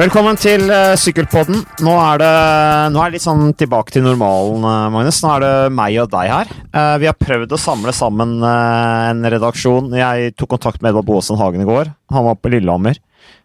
[0.00, 1.58] Velkommen til uh, Sykkelpodden.
[1.84, 2.28] Nå er, det,
[2.94, 5.18] nå er det litt sånn tilbake til normalen, uh, Magnus.
[5.20, 6.52] Nå er det meg og deg her.
[6.72, 9.90] Uh, vi har prøvd å samle sammen en redaksjon.
[9.98, 11.90] Jeg tok kontakt med Edvard Boasen Hagen i går.
[12.16, 12.96] Han var på Lillehammer.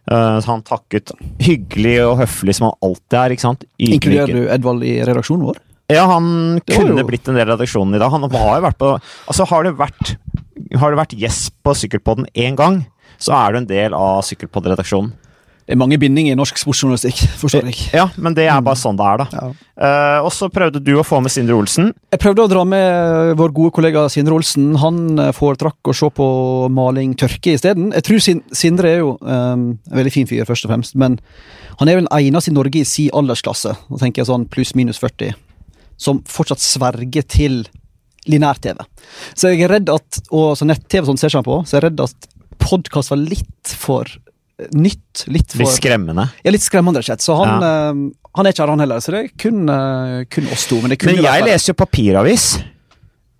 [0.08, 1.12] han takket
[1.44, 3.36] hyggelig og høflig som han alltid er.
[3.36, 3.68] ikke sant?
[3.76, 5.60] Inkluderer du Edvald i redaksjonen vår?
[5.92, 7.06] Ja, han kunne jo...
[7.10, 8.16] blitt en del av redaksjonen i dag.
[8.16, 10.16] Han har jo vært på Altså, har det vært,
[10.72, 12.80] har det vært gjest på Sykkelpodden én gang,
[13.20, 15.12] så er du en del av Sykkelpodd-redaksjonen.
[15.66, 17.78] Det er mange bindinger i norsk sportsjournalistikk, forstår jeg.
[17.96, 19.26] Ja, men det er bare sånn det er, da.
[19.34, 19.46] Ja.
[19.76, 21.90] Uh, og så prøvde du å få med Sindre Olsen.
[22.14, 24.70] Jeg prøvde å dra med vår gode kollega Sindre Olsen.
[24.80, 26.26] Han eh, foretrakk å se på
[26.72, 27.90] maling tørke isteden.
[27.96, 31.18] Jeg tror Sindre er jo um, en veldig fin fyr, først og fremst, men
[31.80, 35.02] han er vel den eneste i Norge i si aldersklasse, da tenker jeg sånn pluss-minus
[35.02, 35.34] 40,
[36.00, 37.64] som fortsatt sverger til
[38.30, 38.78] linær-TV.
[39.34, 41.88] Så jeg er redd at, og så nett-TV sånn ser seg på, så jeg er
[41.90, 42.30] redd at
[42.62, 44.08] podkast var litt for
[44.72, 45.26] nytt.
[45.26, 46.28] Litt, for, litt skremmende?
[46.44, 47.74] Ja, litt skremmende, rett Så han, ja.
[47.92, 49.02] uh, han er ikke her, han heller.
[49.04, 50.80] Så det er kun, uh, kun oss to.
[50.84, 52.48] Men, men jeg leser jo papiravis.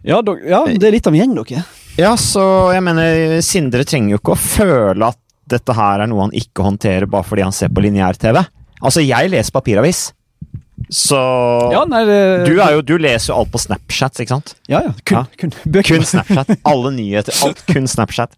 [0.07, 1.65] Ja, do, ja, det er litt av en gjeng, dere.
[1.97, 2.43] Ja, så
[2.75, 6.65] jeg mener, Sindre trenger jo ikke å føle at dette her er noe han ikke
[6.67, 8.43] håndterer bare fordi han ser på lineær-TV.
[8.83, 10.11] Altså, jeg leser papiravis.
[10.93, 11.19] Så
[11.73, 12.19] ja, nei, det...
[12.47, 14.53] du, jo, du, leser jo alt på Snapchat, ikke sant?
[14.69, 14.93] Ja, ja.
[15.09, 15.39] Kun, ja.
[15.41, 15.55] kun,
[15.89, 16.53] kun Snapchat.
[16.69, 17.35] Alle nyheter.
[17.47, 18.37] Alt kun Snapchat.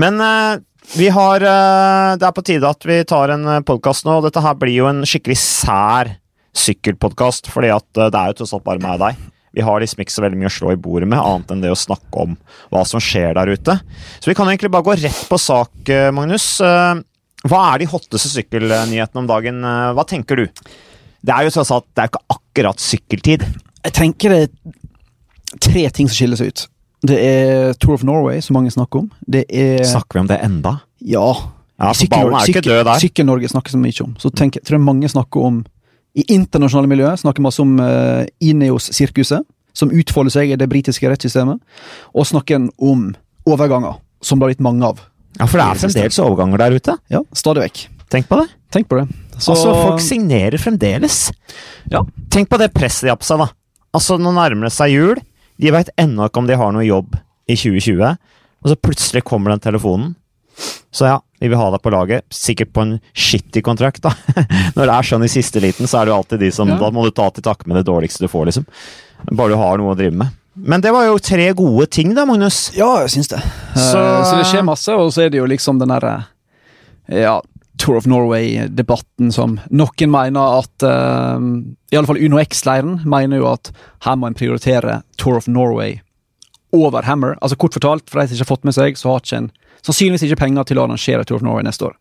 [0.00, 0.62] Men uh,
[0.96, 4.18] vi har eh, Det er på tide at vi tar en eh, podkast nå.
[4.24, 6.14] Dette her blir jo en skikkelig sær
[6.52, 9.28] sykkelpodkast, fordi at eh, det er jo tross alt bare meg og deg.
[9.52, 11.72] Vi har liksom ikke så veldig mye å slå i bordet med, annet enn det
[11.72, 12.36] å snakke om
[12.72, 13.76] hva som skjer der ute.
[14.16, 16.46] Så vi kan egentlig bare gå rett på sak, Magnus.
[16.56, 19.60] Hva er de hotteste sykkelnyhetene om dagen?
[19.92, 20.46] Hva tenker du?
[21.20, 23.44] Det er jo tross alt det er ikke akkurat sykkeltid.
[23.84, 26.64] Jeg tenker det er tre ting som skiller seg ut.
[27.02, 29.10] Det er Tour of Norway, som mange snakker om.
[29.26, 30.76] Det er Snakker vi om det enda?
[31.02, 31.26] Ja.
[31.82, 31.92] ja.
[31.98, 34.14] Sykkel-Norge snakker så mye om.
[34.22, 35.62] Så tenk, tror jeg mange snakker om
[36.14, 41.62] I internasjonale miljøer snakker masse om uh, Ineos-sirkuset, som utfolder seg i det britiske rettssystemet,
[42.12, 43.06] og snakker om
[43.48, 45.00] overganger, som det har blitt mange av.
[45.38, 46.96] Ja, for det er fremdeles overganger der ute?
[47.10, 47.82] Ja, stadig vekk.
[48.12, 48.46] Tenk på det.
[48.72, 49.06] Tenk på det.
[49.38, 49.54] Så...
[49.54, 51.30] Altså, folk signerer fremdeles.
[51.90, 52.04] Ja.
[52.30, 53.48] Tenk på det presset de har på seg, da.
[53.96, 55.20] Altså, nå nærmer det seg jul.
[55.60, 57.16] De veit ennå ikke om de har noe jobb
[57.50, 58.16] i 2020,
[58.62, 60.14] og så plutselig kommer den telefonen.
[60.92, 62.26] Så ja, vi vil ha deg på laget.
[62.32, 64.12] Sikkert på en shitty kontrakt, da.
[64.76, 66.76] Når det er sånn i siste liten, så er det jo alltid de som ja.
[66.80, 68.68] Da må du ta til takke med det dårligste du får, liksom.
[69.32, 70.36] Bare du har noe å drive med.
[70.52, 72.66] Men det var jo tre gode ting, da, Magnus.
[72.76, 73.40] Ja, jeg syns det.
[73.72, 76.18] Så, uh, så det skjer masse, og så er det jo liksom den derre
[77.08, 77.38] Ja,
[77.82, 81.38] Tour of Norway-debatten som noen mener at uh,
[81.90, 83.72] I alle fall UnoX-leiren mener jo at
[84.06, 85.98] her må en prioritere Tour of Norway
[86.72, 87.34] over Hammer.
[87.42, 89.50] Altså Kort fortalt, for de som ikke har fått med seg, så har ikke en
[89.82, 91.98] sannsynligvis ikke penger til å arrangere Tour of Norway neste år.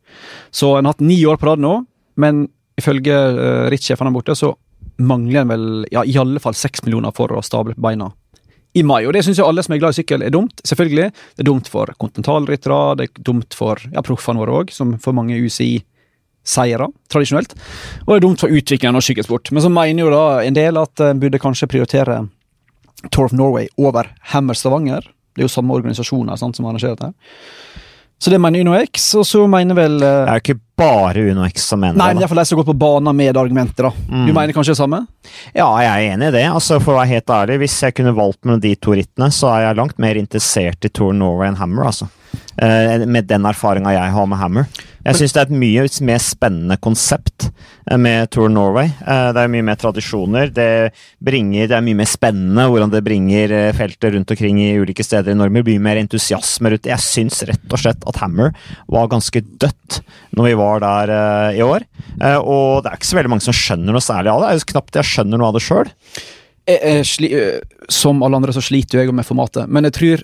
[0.54, 1.80] Så en har hatt ni år på rad nå,
[2.22, 2.46] men
[2.80, 4.54] ifølge uh, rittsjefen der borte, så
[5.02, 8.12] mangler en vel ja, i alle fall seks millioner for å stable på beina
[8.74, 9.04] i mai.
[9.06, 10.64] Og det syns jo alle som er glad i sykkel, er dumt.
[10.68, 11.12] Selvfølgelig.
[11.12, 15.16] Det er dumt for kontinentalryttere, det er dumt for ja, proffene våre òg, som får
[15.18, 17.56] mange UCI-seiere, tradisjonelt.
[18.06, 19.52] Og det er dumt for utviklingen av sykkelsport.
[19.52, 22.24] Men så mener jo da en del at en burde kanskje prioritere
[23.10, 25.08] Tour of Norway over Hammer Stavanger.
[25.32, 27.14] Det er jo samme organisasjoner sant, som arrangerer dette.
[28.22, 30.30] Så det mener UnoX, og så mener vel uh,
[30.82, 32.04] bare UnoX som mener nei, det.
[32.04, 33.94] Nei, men iallfall de som gått på banen med argumenter, da.
[34.10, 34.26] Mm.
[34.28, 35.04] Du mener kanskje det samme?
[35.54, 36.46] Ja, jeg er enig i det.
[36.50, 39.54] Altså, For å være helt ærlig, hvis jeg kunne valgt mellom de to rittene, så
[39.56, 42.10] er jeg langt mer interessert i Tour Norway enn Hammer, altså.
[42.60, 44.66] Uh, med den erfaringa jeg har med Hammer.
[45.02, 48.92] Jeg syns det er et mye mer spennende konsept eh, med Tour Norway.
[49.02, 50.52] Uh, det er mye mer tradisjoner.
[50.54, 50.68] Det,
[51.24, 55.34] bringer, det er mye mer spennende hvordan det bringer feltet rundt omkring i ulike steder
[55.34, 55.64] i Norge.
[55.66, 56.90] Blir mer entusiasme rundt.
[56.92, 58.52] Jeg syns rett og slett at Hammer
[58.92, 60.02] var ganske dødt
[60.36, 61.16] når vi var der
[61.58, 61.88] i år.
[62.44, 64.52] og det er ikke så veldig mange som skjønner noe særlig av det.
[64.52, 65.90] Er knapt jeg skjønner noe av det sjøl.
[67.92, 70.24] Som alle andre så sliter jo jeg med formatet, men jeg tror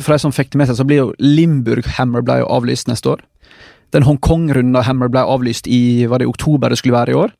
[0.00, 2.90] for de som fikk det med seg, så blir jo Limburg Hammer ble jo avlyst
[2.90, 3.24] neste år.
[3.94, 7.34] Den Hongkong-runda Hammer ble avlyst i var det i oktober det skulle være i år.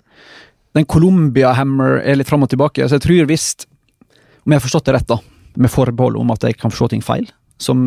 [0.76, 3.66] Den Colombia Hammer er litt fram og tilbake, så jeg tror visst,
[4.44, 5.18] om jeg har forstått det rett, da,
[5.56, 7.28] med forbehold om at jeg kan forstå ting feil,
[7.62, 7.78] som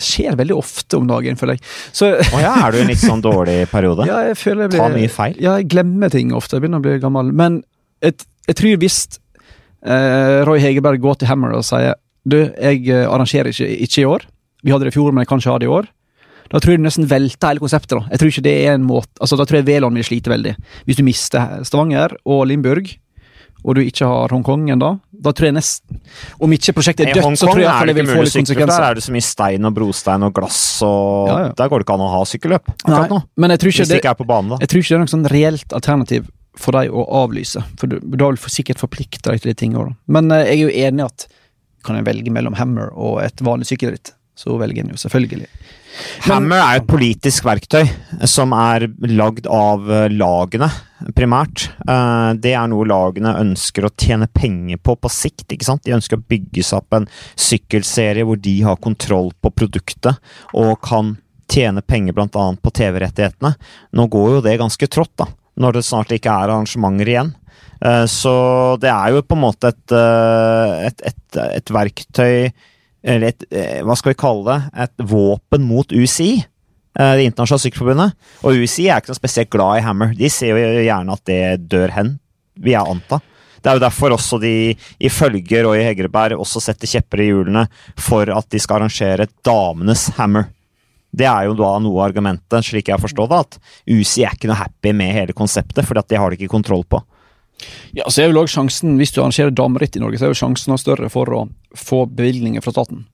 [0.00, 1.64] skjer veldig ofte om dagen, føler jeg.
[1.92, 4.06] Så, oh ja, er du i en litt sånn dårlig periode?
[4.10, 5.36] ja, jeg føler jeg blir, Ta mye feil?
[5.36, 6.56] Ja, jeg glemmer ting ofte.
[6.56, 7.34] Jeg begynner å bli gammel.
[7.36, 7.60] Men
[8.00, 9.20] jeg, jeg tror visst
[9.84, 14.08] eh, Roy Hegerberg går til Hammer og sier du, jeg eh, arrangerer ikke, ikke, i
[14.08, 14.26] år.
[14.62, 15.88] Vi hadde det i fjor, men jeg kan ikke ha det i år.
[16.52, 17.96] Da tror jeg du nesten velter hele konseptet.
[17.96, 20.28] Da Jeg tror ikke det er en måte Altså Da tror jeg Veland vil slite
[20.28, 20.52] veldig.
[20.84, 22.90] Hvis du mister Stavanger og Limburg,
[23.62, 24.90] og du ikke har Hongkong ennå,
[25.22, 26.00] da tror jeg nesten
[26.42, 28.36] Om ikke prosjektet er dødt, dødt, så tror jeg at det det vil få litt
[28.40, 28.74] konsekvenser.
[28.74, 31.50] der er det så mye stein og brostein og glass, og Ja, ja.
[31.56, 33.20] der går det ikke an å ha sykkelløp Nei, nå.
[33.36, 35.28] men jeg tror, ikke det det, ikke banen, jeg tror ikke det er noe sånn
[35.32, 37.62] reelt alternativ for deg å avlyse.
[37.80, 39.94] For du, da vil du sikkert forplikte deg til de tingene.
[40.12, 41.24] Men eh, jeg er jo enig i at
[41.84, 45.48] kan jeg velge mellom Hammer og et vanlig sykkelritt, så velger den jo selvfølgelig.
[46.24, 47.84] Hammer er et politisk verktøy
[48.30, 50.70] som er lagd av eh, lagene,
[51.12, 51.66] primært.
[51.84, 55.44] Eh, Det er noe lagene ønsker å tjene penger på på sikt.
[55.52, 55.84] ikke sant?
[55.84, 60.16] De ønsker å bygge seg opp en sykkelserie hvor de har kontroll på produktet
[60.54, 61.16] og kan
[61.52, 62.28] tjene penger bl.a.
[62.56, 63.52] på TV-rettighetene.
[63.92, 65.26] Nå går jo det ganske trått, da,
[65.60, 67.34] når det snart ikke er arrangementer igjen.
[67.82, 68.34] Eh, Så
[68.80, 72.52] det er jo på en måte et, eh, et, et, et verktøy
[73.02, 76.46] eller et, eh, hva skal vi kalle det, et våpen mot UCI,
[76.92, 78.16] Det internasjonale sykkelforbundet.
[78.44, 80.10] Og UCI er ikke noe spesielt glad i Hammer.
[80.12, 82.10] De ser jo gjerne at det dør hen,
[82.60, 83.18] vil jeg anta.
[83.62, 87.30] Det er jo derfor også de i Følger og i Hegreberg også setter kjepper i
[87.30, 87.62] hjulene
[87.96, 90.50] for at de skal arrangere damenes Hammer.
[91.16, 93.58] Det er jo da noe av argumentet, slik jeg forstår det, at
[93.88, 96.84] UCI er ikke noe happy med hele konseptet, fordi at det har de ikke kontroll
[96.84, 97.00] på.
[97.96, 100.40] Ja, så er vel også sjansen, Hvis du arrangerer dameritt i Norge, så er jo
[100.42, 103.06] sjansen større for å få bevilgninger fra staten.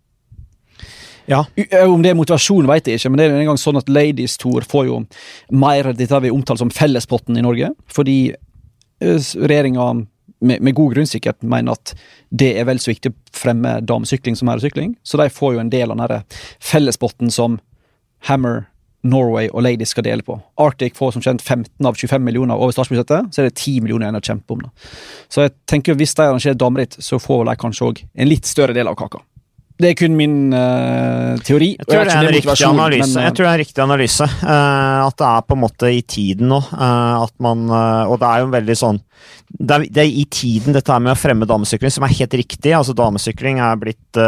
[1.28, 1.44] Ja.
[1.56, 3.88] Eh, Om det er motivasjon, vet jeg ikke, men det er en gang sånn at
[3.92, 5.00] Ladies Tour får jo
[5.52, 7.72] mer dette vi omtaler som fellespotten i Norge.
[7.92, 8.18] Fordi
[9.00, 10.06] regjeringa,
[10.40, 11.94] med, med god grunn sikkert, mener at
[12.30, 14.96] det er vel så viktig å fremme damesykling som herresykling.
[15.02, 16.24] Så de får jo en del av den
[16.62, 17.58] fellespotten som
[18.26, 18.66] Hammer,
[19.08, 20.38] Norway og Ladies skal dele på.
[20.60, 24.08] Arctic får som kjent 15 av 25 millioner over statsbudsjettet, så er det 10 millioner
[24.08, 24.66] igjen å kjempe om.
[24.66, 24.92] Da.
[25.32, 28.76] Så jeg tenker hvis de arrangerer dameritt, så får de kanskje òg en litt større
[28.76, 29.22] del av kaka.
[29.78, 31.68] Det er kun min uh, teori.
[31.78, 33.06] Jeg tror, det er en riktig analyse.
[33.06, 34.26] men, uh, jeg tror det er en riktig analyse.
[34.42, 36.58] Uh, at det er på en måte i tiden nå.
[36.78, 38.98] at man, og det er jo en veldig sånn
[39.48, 42.34] det er, det er i tiden dette her med å fremme damesykling, som er helt
[42.36, 42.72] riktig.
[42.76, 44.18] altså Damesykling er blitt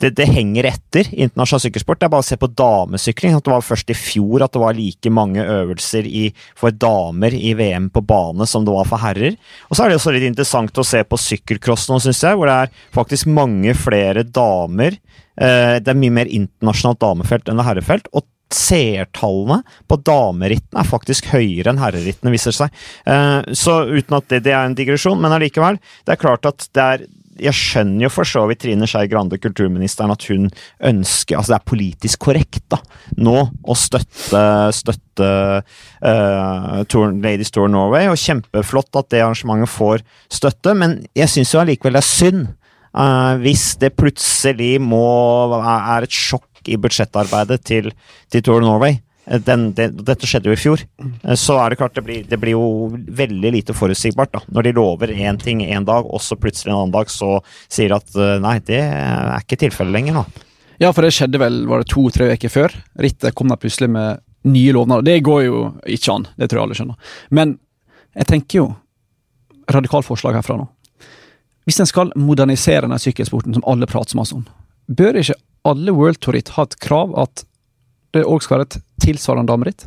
[0.00, 1.98] det, det henger etter internasjonal sykkelsport.
[2.00, 3.34] Det er bare å se på damesykling.
[3.36, 7.34] at Det var først i fjor at det var like mange øvelser i, for damer
[7.36, 9.36] i VM på bane som det var for herrer.
[9.68, 12.48] Og så er det også litt interessant å se på sykkelcross nå, syns jeg, hvor
[12.48, 14.49] det er faktisk mange flere damer.
[14.50, 18.12] Eh, det er mye mer internasjonalt damefelt enn det herrefelt.
[18.12, 22.74] og seertallene på damerittene er faktisk høyere enn herrerittene, viser seg.
[23.06, 25.78] Eh, Så uten at det, det er en digresjon, men allikevel.
[26.04, 27.06] Det er klart at det er
[27.40, 30.50] jeg skjønner jo for så vidt Trine Skei Grande, kulturministeren, at hun
[30.84, 32.80] ønsker Altså, det er politisk korrekt da,
[33.16, 34.42] nå å støtte,
[34.76, 35.30] støtte
[36.04, 41.54] uh, Tour, Ladies Tour Norway, og kjempeflott at det arrangementet får støtte, men jeg syns
[41.54, 42.48] jo allikevel det er synd
[42.94, 45.04] eh, hvis det plutselig må
[45.60, 47.92] er et sjokk i budsjettarbeidet til,
[48.30, 49.00] til Tour Norway.
[49.46, 50.82] den, Den, dette skjedde jo i fjor.
[51.00, 54.32] Uh, Så er det klart det blir, det blir jo veldig lite forutsigbart.
[54.32, 54.40] da.
[54.48, 57.38] Når de lover én ting en dag, og så plutselig en annen dag så
[57.68, 60.24] sier de at uh, nei, det er ikke tilfellet lenger da.
[60.80, 62.74] Ja, for det skjedde vel var det to-tre uker før.
[62.98, 65.04] Rittet kom da plutselig med nye lovnader.
[65.04, 67.16] Det går jo ikke an, det tror jeg alle skjønner.
[67.36, 67.58] Men
[68.16, 68.68] jeg tenker jo
[69.70, 70.66] radikalt forslag herfra nå.
[71.68, 74.46] Hvis en skal modernisere denne sykkelsporten som alle prater så masse om,
[74.90, 77.44] bør ikke alle World Tour Ritt ha et krav at
[78.16, 79.86] det òg skal være et tilsvarende dameritt?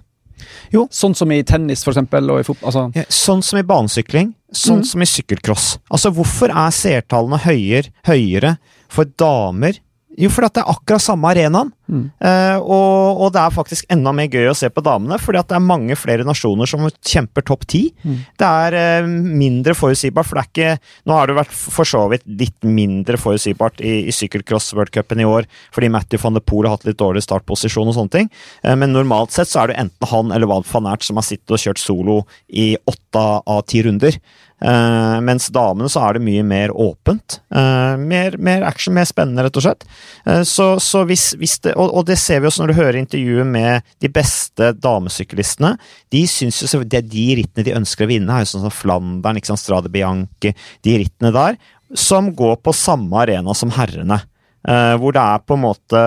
[0.73, 0.87] Jo.
[0.91, 2.69] Sånn som i tennis, for eksempel, og i fotball.
[2.69, 4.87] Altså, Ja, Sånn som i banesykling, sånn mm.
[4.89, 5.67] som i sykkelcross.
[5.89, 8.57] Altså, hvorfor er seertallene høyere, høyere
[8.91, 9.79] for damer?
[10.19, 11.71] Jo, fordi at det er akkurat samme arenaen.
[11.89, 12.03] Mm.
[12.23, 15.49] Eh, og, og det er faktisk enda mer gøy å se på damene, fordi at
[15.49, 17.83] det er mange flere nasjoner som kjemper topp ti.
[18.05, 18.19] Mm.
[18.39, 19.09] Det er eh,
[19.43, 20.71] mindre forutsigbart, for det er ikke
[21.09, 25.47] Nå har det vært for så vidt litt mindre forutsigbart i, i sykkelcross-worldcupen i år,
[25.75, 28.31] fordi Matthew van de Poel har hatt litt dårlig startposisjon og sånne ting.
[28.63, 31.27] Eh, men normalt sett så er det enten han eller Wout van Aert som har
[31.27, 34.17] sittet og kjørt solo i åtte av ti runder.
[34.63, 37.39] Eh, mens damene så er det mye mer åpent.
[37.53, 39.83] Uh, mer, mer action, mer spennende, rett og slett.
[40.23, 42.99] Uh, så, så hvis, hvis det, og, og det ser vi også når du hører
[43.01, 45.73] intervjuet med de beste damesyklistene.
[46.15, 48.75] De syns jo det er de rittene de ønsker å vinne, er jo sånn som
[48.75, 50.53] Flandern, ikke sant, Strade Bianchi,
[50.87, 51.59] de rittene der,
[51.99, 54.23] som går på samme arena som herrene.
[54.63, 56.01] Hvor det er på en måte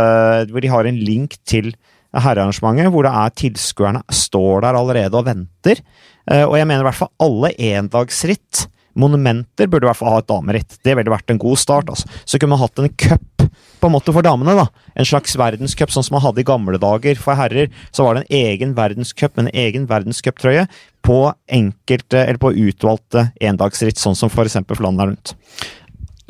[0.48, 1.74] Hvor de har en link til
[2.14, 5.82] herrearrangementet, hvor det er tilskuerne står der allerede og venter.
[6.30, 10.20] Eh, og jeg mener i hvert fall alle endagsritt, monumenter, burde i hvert fall ha
[10.22, 10.78] et dameritt.
[10.84, 11.90] Det ville vært en god start.
[11.92, 12.08] altså.
[12.24, 13.44] Så kunne man hatt en cup
[13.80, 14.54] på en måte for damene.
[14.56, 14.66] da.
[14.96, 17.68] En slags verdenscup, sånn som man hadde i gamle dager for herrer.
[17.92, 20.64] Så var det en egen verdenscup med en egen verdenscuptrøye
[21.06, 21.18] på
[21.52, 24.58] enkelte, eller på utvalgte endagsritt, sånn som f.eks.
[24.72, 25.36] Flandern rundt.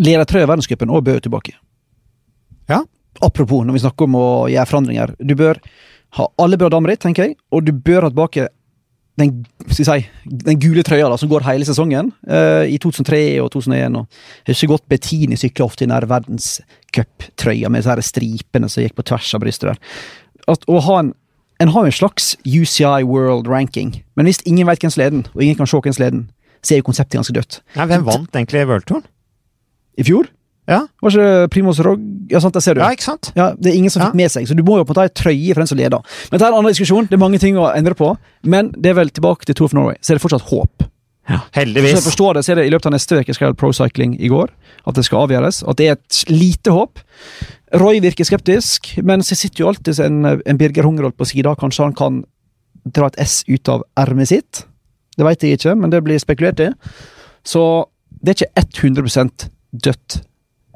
[0.02, 1.54] Lera i verdenscupen og Bø tilbake.
[2.68, 2.82] Ja.
[3.24, 5.14] Apropos, når vi snakker om å gjøre forandringer.
[5.18, 5.60] Du bør
[6.16, 8.48] ha alle bra dameritt, tenker jeg, og du bør ha tilbake
[9.16, 9.32] den,
[9.72, 9.84] si,
[10.44, 13.96] den gule trøya da, som går hele sesongen, Uh, i 2003 og 2001.
[13.96, 18.96] Og jeg husker godt Bettini sykla ofte i den verdenscuptrøya med disse stripene som gikk
[18.98, 19.80] på tvers av brystet der.
[20.52, 21.12] At, å ha en,
[21.62, 25.16] en har jo en slags UCI World Ranking, men hvis ingen vet hvem som leder
[25.18, 26.26] den, og ingen kan se hvem som leder den,
[26.66, 27.60] så er jo konseptet ganske dødt.
[27.78, 29.06] Nei, hvem vant egentlig World Touren?
[29.96, 30.28] I fjor
[30.66, 30.80] Ja.
[31.02, 32.00] var ikke Primus Rog...
[32.30, 32.80] Ja, sant, der ser du.
[32.82, 33.30] ja, ikke sant?
[33.36, 34.08] Ja, Det er ingen som Ja.
[34.10, 35.70] fikk med seg, så du må jo på en måte ha ei trøye for den
[35.70, 36.02] som leder.
[36.32, 38.90] Men det er en annen diskusjon, det er mange ting å endre på, men det
[38.90, 40.86] er vel tilbake til Tour of Norway, så er det fortsatt håp.
[41.28, 41.40] Ja.
[41.54, 44.14] Så jeg forstår det, så er det i løpet av neste uke skal Pro Cycling
[44.22, 44.50] i går,
[44.86, 46.98] at det skal avgjøres, at det er et lite håp.
[47.74, 51.82] Roy virker skeptisk, men så sitter jo alltid en, en Birger Hungerold på sida, kanskje
[51.88, 52.24] han kan
[52.94, 54.64] dra et S ut av ermet sitt?
[55.18, 56.70] Det veit jeg ikke, men det blir spekulert i.
[57.46, 57.86] Så
[58.22, 59.50] det er ikke 100
[59.82, 60.20] dødt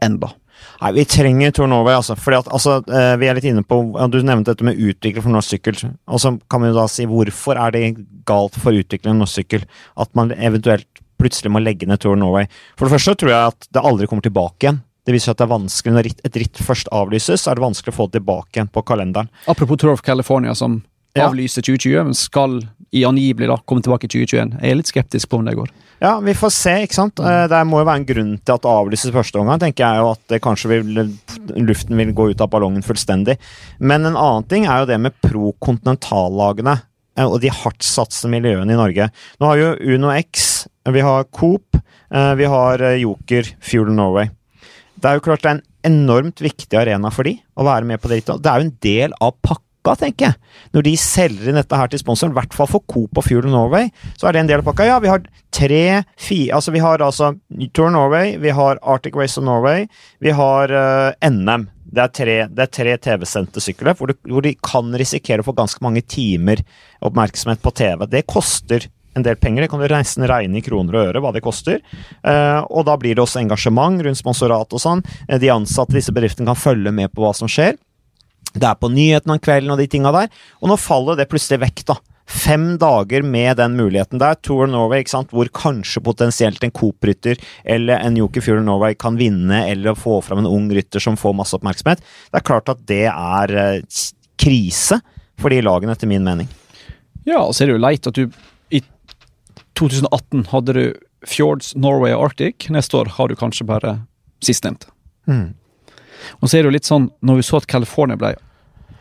[0.04, 0.33] enda.
[0.80, 2.16] Nei, vi trenger Tour Norway, altså.
[2.16, 3.80] Fordi at, altså eh, vi er litt inne på
[4.12, 5.78] Du nevnte dette med utvikling for norsk sykkel.
[6.09, 7.85] Og så kan vi jo da si hvorfor er det
[8.28, 9.66] galt for utvikling av norsk sykkel
[10.00, 10.88] at man eventuelt
[11.21, 12.49] plutselig må legge ned Tour Norway?
[12.78, 14.80] For det første tror jeg at det aldri kommer tilbake igjen.
[15.07, 17.64] Det viser seg at det er vanskelig Når et ritt først avlyses, så er det
[17.64, 19.30] vanskelig å få det tilbake igjen på kalenderen.
[19.49, 20.83] Apropos Tour of California, som
[21.17, 21.26] Ja.
[21.29, 22.61] avlyser 2020, men skal
[22.95, 24.57] i angivelig da komme tilbake i 2021.
[24.62, 25.69] Jeg er litt skeptisk på om det går.
[26.00, 27.21] Ja, vi får se, ikke sant.
[27.21, 29.61] Eh, Det må jo være en grunn til at det avlyses første omgang.
[29.61, 31.17] tenker jeg jo at det kanskje vil,
[31.67, 33.37] luften vil gå ut av ballongen fullstendig.
[33.79, 36.76] Men en annen ting er jo det med pro-kontinentallagene
[37.17, 39.11] eh, og de hardtsatsende miljøene i Norge.
[39.40, 41.76] Nå har jo Uno X, vi har Coop,
[42.11, 44.31] eh, vi har Joker, Fuel Norway.
[45.00, 45.67] Det er jo klart det er en
[46.07, 48.25] enormt viktig arena for de å være med på det.
[48.26, 50.37] Det er jo en del av pakka, tenker jeg.
[50.75, 53.49] Når de selger inn dette her til sponsoren, i hvert fall for Coop og Fuel
[53.51, 54.87] Norway, så er det en del av pakka.
[54.89, 57.35] Ja, vi har tre, fire Altså, vi har altså
[57.73, 59.89] Tour Norway, vi har Arctic Race of Norway,
[60.21, 61.69] vi har uh, NM.
[61.91, 62.37] Det er tre,
[62.71, 66.63] tre TV-sendte sykkelløp hvor, hvor de kan risikere å få ganske mange timer
[67.03, 68.07] oppmerksomhet på TV.
[68.07, 69.63] Det koster en del penger.
[69.63, 71.81] Det kan du nesten regne i kroner og øre hva det koster.
[72.23, 75.03] Eh, og da blir det også engasjement rundt sponsorat og sånn.
[75.29, 77.79] Eh, de ansatte i disse bedriftene kan følge med på hva som skjer.
[78.54, 80.30] Det er på nyhetene om kvelden og de tinga der.
[80.61, 81.99] Og nå faller det plutselig vekk, da.
[82.30, 84.37] Fem dager med den muligheten der.
[84.38, 85.33] Tour Norway, ikke sant?
[85.35, 90.45] hvor kanskje potensielt en Coop-rytter eller en Joker Fjord Norway kan vinne, eller få fram
[90.45, 92.02] en ung rytter som får masse oppmerksomhet.
[92.30, 94.00] Det er klart at det er eh,
[94.38, 95.00] krise
[95.40, 96.49] for de lagene, etter min mening.
[97.26, 98.26] Ja, så er det jo leit at du
[98.71, 98.83] i
[99.78, 100.85] 2018 hadde du
[101.26, 102.71] Fjords, Norway og Arctic.
[102.73, 103.99] Neste år har du kanskje bare
[104.45, 104.88] sistnevnte.
[105.28, 105.52] Mm.
[106.41, 108.35] Og så er det jo litt sånn, når vi så at California ble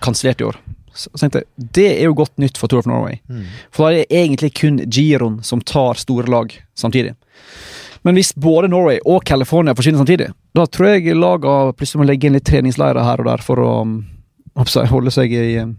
[0.04, 0.60] kansellert i år,
[0.94, 3.20] så tenkte jeg det er jo godt nytt for Tour of Norway.
[3.30, 3.46] Mm.
[3.76, 7.16] For da er det egentlig kun Giron som tar store lag samtidig.
[8.08, 12.30] Men hvis både Norway og California forsvinner samtidig, da tror jeg laga plutselig må legge
[12.30, 13.98] inn litt treningsleirer her og der for å um,
[14.56, 15.76] holde seg i um,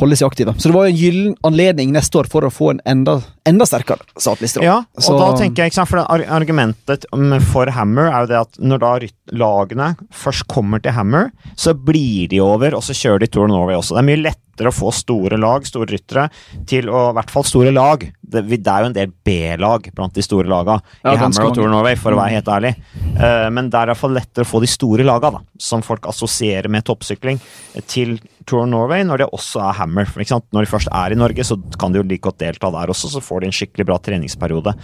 [0.00, 0.54] Holde seg aktive.
[0.58, 3.18] Så det var jo en gyllen anledning neste år for å få en enda,
[3.48, 4.62] enda sterkere statliste.
[4.64, 8.58] Ja, og Så- da tenker jeg, for Argumentet um, for Hammer er jo det at
[8.58, 8.92] når da
[9.32, 13.74] lagene først kommer til Hammer, så blir de over, og så kjører de Tour Norway
[13.76, 13.94] også.
[13.96, 14.22] Det er mye
[14.56, 16.28] lettere å få store lag, store ryttere,
[16.66, 18.06] til å I hvert fall store lag.
[18.26, 21.54] Det, det er jo en del B-lag blant de store laga Ja, i Hammer og
[21.54, 21.68] Tour.
[21.70, 22.72] Norway, for å være helt ærlig.
[23.20, 25.84] Uh, men det er i hvert fall lettere å få de store laga, da, som
[25.86, 27.38] folk assosierer med toppsykling,
[27.86, 30.10] til Tour Norway, når det også er Hammer.
[30.10, 33.12] Når de først er i Norge, så kan de jo like godt delta der også,
[33.12, 34.74] så får de en skikkelig bra treningsperiode.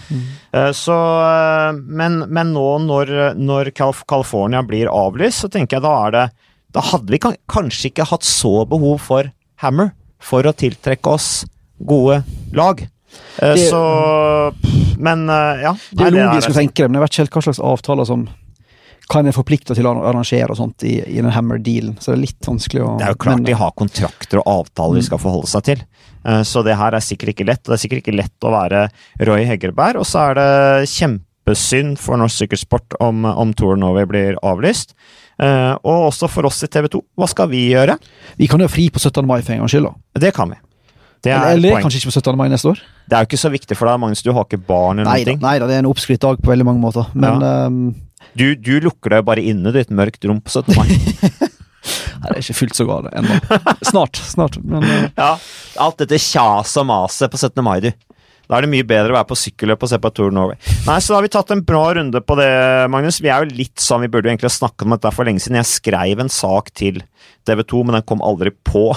[0.52, 5.92] Eh, Så, uh, men, men nå når, når California blir avlyst, så tenker jeg da
[6.06, 6.26] er det
[6.72, 9.28] Da hadde vi kanskje ikke hatt så behov for
[9.62, 9.92] Hammer
[10.22, 11.44] for å tiltrekke oss
[11.82, 12.22] gode
[12.54, 12.82] lag.
[13.40, 14.52] Eh, Det- så
[14.98, 15.72] Men, eh, ja.
[15.92, 18.28] Det er logisk å tenke det, men jeg vet ikke helt hva slags avtaler som
[19.10, 21.96] kan er forplikte til å arrangere og sånt i, i den Hammer-dealen.
[21.98, 24.46] Så det er litt vanskelig å Det er jo klart men- de har kontrakter og
[24.46, 25.82] avtaler de skal forholde seg til.
[26.24, 27.62] Eh, Så det her er sikkert ikke lett.
[27.64, 28.90] Det er sikkert ikke lett å være
[29.26, 29.96] Roy Heggerberg.
[29.96, 34.94] Og så er det kjempesynd for norsk sykkelsport om, om Tour Norway blir avlyst.
[35.42, 37.00] Eh, Og også for oss i TV 2.
[37.18, 37.96] Hva skal vi gjøre?
[38.38, 39.26] Vi kan jo fri på 17.
[39.26, 39.88] mai for en gangs skyld.
[39.90, 40.20] da.
[40.26, 40.58] Det kan vi.
[41.22, 42.36] Det er, Eller, eller kanskje ikke på 17.
[42.38, 42.80] mai neste år.
[43.08, 44.22] det er jo ikke så viktig for deg, Magnus.
[44.26, 46.50] Du har ikke barn eller Nei noen nei da, det er en oppskrytt dag på
[46.50, 47.06] veldig mange måter.
[47.14, 47.82] Men ehm,
[48.38, 50.74] Du, du lukker deg bare inne i et mørkt rom på 17.
[50.78, 50.88] mai.
[52.22, 53.38] nei, det er ikke fullt så galt ennå.
[53.86, 54.18] Snart.
[54.34, 54.58] snart.
[54.62, 55.30] Men uh, Ja,
[55.82, 57.62] alt dette kjaset og maset på 17.
[57.66, 57.90] mai, du.
[58.52, 60.58] Da er det mye bedre å være på sykkelløp og se på Tour Norway.
[60.84, 62.50] Nei, så da har vi tatt en bra runde på det,
[62.92, 63.22] Magnus.
[63.24, 65.40] Vi er jo litt sånn, vi burde jo egentlig ha snakket om dette for lenge
[65.40, 65.56] siden.
[65.62, 67.00] Jeg skrev en sak til
[67.48, 68.90] TV 2, men den kom aldri på.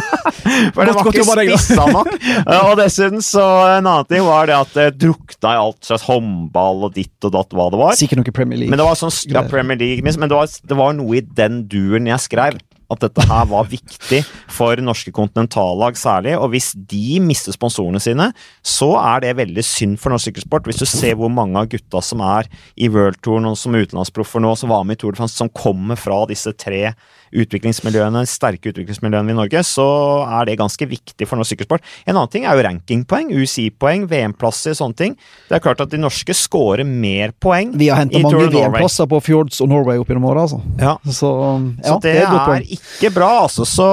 [0.76, 2.12] for den var ikke spissa nok.
[2.66, 3.46] Og dessuten så
[3.78, 7.32] en annen ting var det at det drukna i alt slags håndball og ditt og
[7.38, 7.96] datt hva det var.
[7.96, 8.74] sikkert noe Premier League.
[8.74, 11.62] Men det var sånn ja, Premier League, men det var, det var noe i den
[11.72, 16.36] duren jeg skrev, at dette her var viktig for norske kontinentallag særlig.
[16.38, 18.30] Og hvis de mister sponsorene sine,
[18.66, 20.66] så er det veldig synd for norsk sykkelsport.
[20.68, 24.54] Hvis du ser hvor mange av gutta som er i worldtouren og som utenlandsproffer nå,
[24.58, 26.90] som var med i Tour de France, som kommer fra disse tre
[27.30, 29.86] utviklingsmiljøene, sterke utviklingsmiljøene i Norge, så
[30.26, 31.84] er det ganske viktig for norsk sykkelsport.
[32.06, 35.16] En annen ting er jo rankingpoeng, UCI-poeng, VM-plasser, sånne ting.
[35.48, 39.22] Det er klart at de norske scorer mer poeng Vi har henta mange VM-plasser på
[39.28, 40.60] Fjords og Norway opp gjennom åra, altså.
[40.80, 40.96] Ja.
[41.06, 41.30] Så,
[41.78, 42.66] ja, så det, det er, er
[42.98, 43.66] ikke bra, altså.
[43.68, 43.86] Så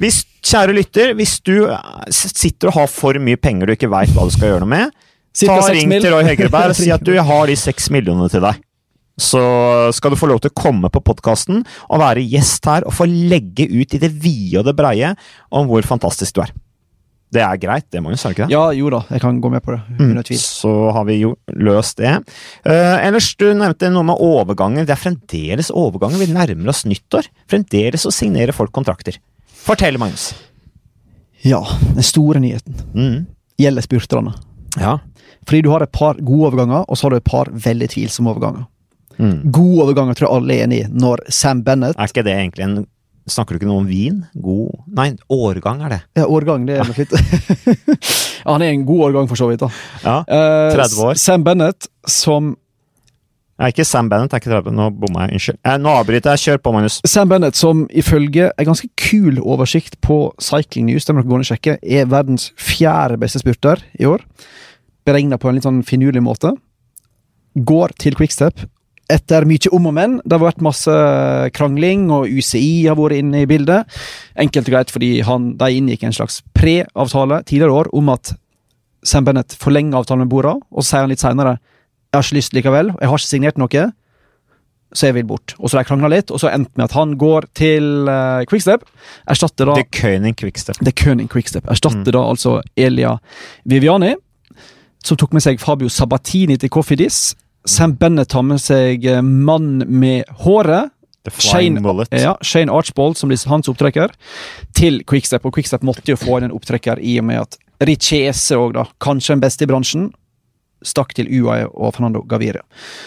[0.00, 1.56] hvis, kjære lytter, hvis du
[2.10, 4.94] sitter og har for mye penger du ikke veit hva du skal gjøre noe med,
[5.40, 8.62] ta ring til Roy Hegreberg og si at du har de seks millionene til deg
[9.20, 9.40] så
[9.94, 13.06] skal du få lov til å komme på podkasten og være gjest her og få
[13.06, 15.12] legge ut i det vide og det breie
[15.54, 16.50] om hvor fantastisk du er.
[17.34, 18.22] Det er greit, det, Magnus?
[18.22, 18.54] er det ikke det?
[18.54, 19.80] Ja, jo da, jeg kan gå med på det.
[19.98, 22.12] Mm, så har vi jo løst det.
[22.62, 24.86] Uh, ellers, du nevnte noe med overganger.
[24.86, 26.22] Det er fremdeles overganger.
[26.22, 27.26] Vi nærmer oss nyttår.
[27.50, 29.18] Fremdeles å signere folk kontrakter.
[29.64, 30.30] Fortell, Magnus.
[31.44, 31.60] Ja,
[31.96, 33.18] den store nyheten mm.
[33.60, 34.36] gjelder spurterne.
[34.80, 34.98] Ja.
[35.44, 38.32] Fordi du har et par gode overganger, og så har du et par veldig tvilsomme
[38.32, 38.64] overganger.
[39.18, 39.50] Mm.
[39.52, 42.64] God overganger tror jeg alle er enig i, når Sam Bennett Er ikke det egentlig
[42.66, 42.80] en
[43.24, 44.18] Snakker du ikke noe om vin?
[44.36, 46.00] God Nei, årgang er det.
[46.18, 47.14] Ja, årgang, det er nok litt
[48.44, 49.64] ja, han er en god årgang, for så vidt.
[49.64, 49.70] da.
[50.04, 51.20] Ja, 30 eh, år.
[51.20, 52.52] Sam Bennett, som
[53.54, 54.34] Nei, ikke Sam Bennett.
[54.34, 54.74] er ikke 30.
[54.74, 55.38] Nå bomma jeg.
[55.38, 55.58] Unnskyld.
[55.62, 56.42] Eh, nå avbryter jeg.
[56.42, 56.98] Kjør på, Magnus.
[57.06, 61.38] Sam Bennett, som ifølge en ganske kul oversikt på Cycling News, den må dere gå
[61.38, 64.26] og sjekke, er verdens fjerde beste spurter i år.
[65.06, 66.50] Beregna på en litt sånn finurlig måte.
[67.54, 68.66] Går til Quickstep
[69.12, 70.16] etter mye om og men.
[70.24, 70.94] Det har vært masse
[71.56, 73.90] krangling, og UCI har vært inne i bildet.
[74.40, 78.34] Enkelt og greit fordi han, de inngikk en slags pre-avtale tidligere år om at
[79.04, 81.58] Sam Bennett forlenger avtalen med Bora, og så sier han litt seinere
[82.14, 83.84] jeg har ikke lyst likevel, jeg har ikke signert noe,
[84.94, 85.56] så jeg vil bort.
[85.58, 88.44] Og så har de krangla litt, og så endte med at han går til uh,
[88.46, 88.84] Quickstep.
[89.34, 90.78] Erstatter da The König Quickstep.
[90.78, 91.66] The König Quickstep.
[91.66, 92.14] Erstatter mm.
[92.14, 93.16] da altså Elia
[93.66, 94.12] Viviani,
[95.02, 97.34] som tok med seg Fabio Sabatini til Cofidis
[97.64, 100.90] Sam Bennett tar med seg eh, mann med håret.
[101.24, 101.80] Shane,
[102.10, 104.10] ja, Shane Archbold, som blir hans opptrekker,
[104.76, 105.46] til Quickstep.
[105.48, 107.56] Og Quickstep måtte jo få inn en opptrekker i og med at
[107.88, 110.10] Richese òg, da, kanskje den beste i bransjen,
[110.84, 112.60] stakk til UAE og Fernando Gaviria.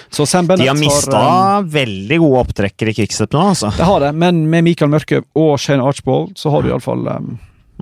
[0.09, 1.19] Så Sam Bennett De har mista
[1.59, 3.69] um, veldig gode opptrekkere i Quickstep nå, altså.
[3.77, 7.29] Det har det, men med Michael Mørke og Shane Archbold så har du iallfall um,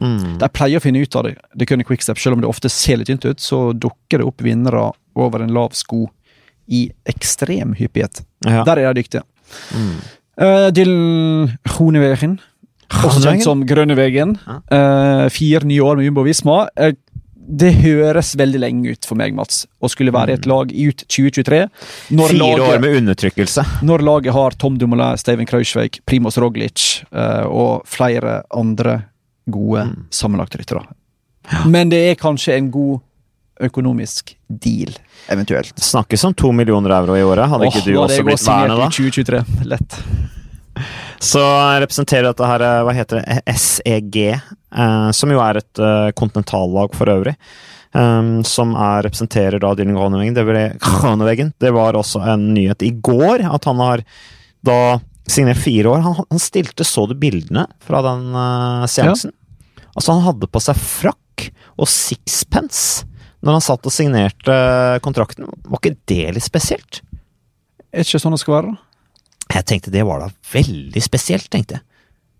[0.01, 0.35] mm.
[0.43, 1.37] De pleier å finne ut av det.
[1.55, 4.43] Det kunne Quickstep, selv om det ofte ser litt tynt ut, så dukker det opp
[4.43, 6.09] vinnere over en lav sko
[6.67, 8.23] i ekstrem hyppighet.
[8.45, 8.63] Ja.
[8.67, 9.23] Der er de dyktige.
[9.75, 9.95] Mm.
[10.41, 12.39] Uh, Dylan Groenewegen,
[12.91, 14.37] også kjent som Grønnevegen.
[14.45, 14.59] Ja.
[14.69, 16.65] Uh, fire nye år med Jumbo Visma.
[16.79, 16.93] Uh,
[17.45, 20.49] det høres veldig lenge ut for meg, Mats, å skulle være i et mm.
[20.49, 21.59] lag ut 2023.
[22.09, 23.65] Fire laget, år med undertrykkelse.
[23.85, 29.03] Når laget har Tom Dumoulin, Steven Krausveig, Primoz Roglic uh, og flere andre
[29.45, 29.97] gode mm.
[30.09, 30.81] sammenlagte ryttere.
[31.51, 31.61] Ja.
[31.69, 33.04] Men det er kanskje en god
[33.63, 34.91] økonomisk deal,
[35.31, 35.79] eventuelt.
[35.79, 37.49] Snakkes om to millioner euro i året.
[37.49, 38.89] Hadde ikke du også blitt værende da?
[38.91, 39.43] 2023.
[39.71, 39.99] Lett.
[41.23, 41.41] Så
[41.79, 47.11] representerer dette her, hva heter det, SEG, eh, som jo er et eh, kontinentallag for
[47.11, 47.35] øvrig.
[47.95, 50.35] Um, som er, representerer da Dylan Groneveggen.
[50.35, 54.03] Det, det var også en nyhet i går, at han har
[54.67, 54.79] da
[55.31, 56.03] signert fire år.
[56.03, 59.31] Han, han stilte, så du bildene fra den uh, seansen?
[59.31, 59.87] Ja.
[59.95, 61.47] Altså, han hadde på seg frakk
[61.79, 63.05] og sixpence
[63.45, 64.55] når han satt og signerte
[65.05, 65.49] kontrakten.
[65.69, 67.01] Var ikke det litt spesielt?
[67.93, 68.71] Er ikke sånn det skal være?
[69.53, 71.85] Jeg tenkte det var da veldig spesielt, tenkte jeg.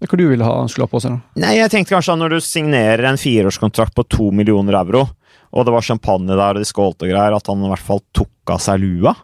[0.05, 1.15] Hva du ville ha han skulle ha på seg?
[1.15, 1.45] da?
[1.45, 5.05] Nei, jeg tenkte kanskje at når du signerer en fireårskontrakt på to millioner euro,
[5.55, 8.03] og det var champagne der, og de skålte og greier, at han i hvert fall
[8.17, 9.15] tok av seg lua.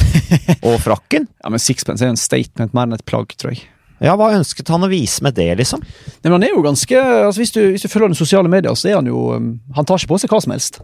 [0.68, 1.26] og frakken.
[1.42, 3.66] Ja, Men sixpence er jo en statement mer enn et plagg, tror jeg.
[4.00, 5.82] Ja, Hva ønsket han å vise med det, liksom?
[5.82, 8.72] Nei, men han er jo ganske, altså Hvis du, hvis du følger den sosiale medier,
[8.78, 10.80] så er han jo um, Han tar ikke på seg hva som helst.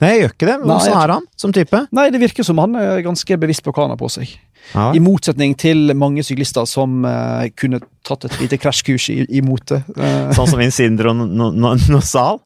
[0.00, 0.56] Nei, jeg gjør ikke det.
[0.64, 1.80] Hvordan er han som type?
[1.94, 4.32] Nei, Det virker som han er ganske bevisst på hva han har på seg.
[4.74, 4.88] Ja.
[4.96, 9.78] I motsetning til mange syklister som uh, kunne tatt et lite krasjkurs i, i mote.
[9.94, 10.34] Uh.
[10.34, 12.42] Sånn som Insindro Nosal?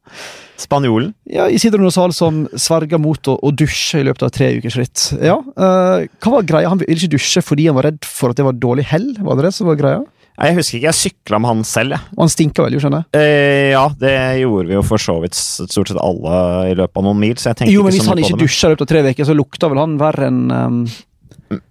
[0.60, 1.14] Spanjolen?
[1.32, 5.06] Ja, Isidro Nosal som sverga mot å, å, dusje i løpet av tre ukers ritt.
[5.16, 6.68] Ja, uh, hva var greia?
[6.68, 9.14] Han ville ikke dusje fordi han var redd for at det var dårlig hell?
[9.16, 10.04] Var det det som var greia?
[10.40, 12.12] Jeg husker ikke, jeg sykla med han selv, jeg.
[12.16, 13.20] Og han stinka vel, skjønner jeg?
[13.20, 16.38] Eh, ja, det gjorde vi jo for så vidt stort sett alle
[16.70, 17.36] i løpet av noen mil.
[17.36, 19.36] så jeg tenkte Jo, men hvis han ikke dusja i løpet av tre uker, så
[19.36, 20.82] lukta vel han verre enn um...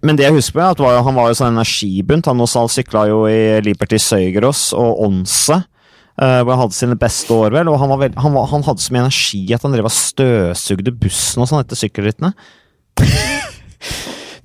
[0.04, 2.28] Men det jeg husker er at var, han var jo sånn energibunt.
[2.28, 5.62] Han også sykla jo i Liberty Søygerås og Onse.
[6.20, 7.70] Uh, hvor han hadde sine beste år, vel.
[7.72, 10.92] Og han, veld, han, var, han, hadde så mye energi at han drev og støvsugde
[11.00, 12.34] bussen og sånn etter sykkelrittene.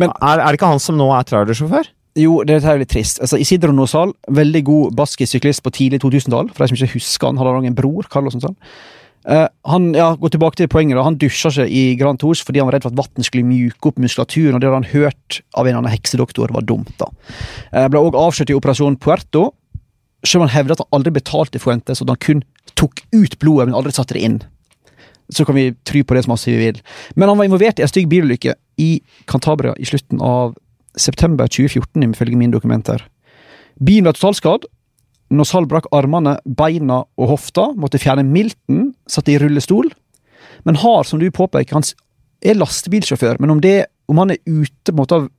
[0.00, 1.90] Men er, er, det ikke han som nå er trailersjåfør?
[2.14, 3.18] Jo, det er litt trist.
[3.24, 6.52] Altså, Isidro Nosal, veldig god baskisk på tidlig 2000-tall.
[6.54, 8.54] For de som ikke husker han, hadde han en bror, Carlos Nosal.
[9.24, 12.60] Uh, han ja, går tilbake til poenget da, han dusja ikke i Grand Tours fordi
[12.60, 14.52] han var redd for at vann skulle mjuke opp muskulaturen.
[14.52, 16.92] og Det hadde han hørt av en eller annen heksedoktor var dumt.
[17.00, 17.08] da.
[17.72, 19.46] Uh, ble også avslørt i Operasjon Puerto.
[20.24, 22.44] Selv om han hevder at han aldri betalte Fuentes, og at han kun
[22.78, 24.38] tok ut blodet, men aldri satte det inn.
[25.32, 26.78] Så kan vi try på det så masse vi vil.
[27.16, 28.90] Men han var involvert i en stygg bilulykke i
[29.30, 30.54] Cantabria i slutten av
[31.00, 33.04] september 2014, ifølge mine dokumenter.
[33.82, 34.66] Bilen ble totalskadd.
[35.34, 39.88] Nosal brakk armene, beina og hofta, måtte fjerne milten, satt i rullestol.
[40.68, 41.86] Men har, som du påpeker, han
[42.44, 45.30] er lastebilsjåfør, men om, det, om han er ute på en måte av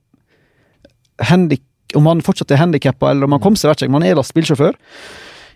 [1.96, 4.18] Om han fortsatt er handikappa, eller om han kom seg, vet ikke, men han er
[4.18, 4.74] lastebilsjåfør.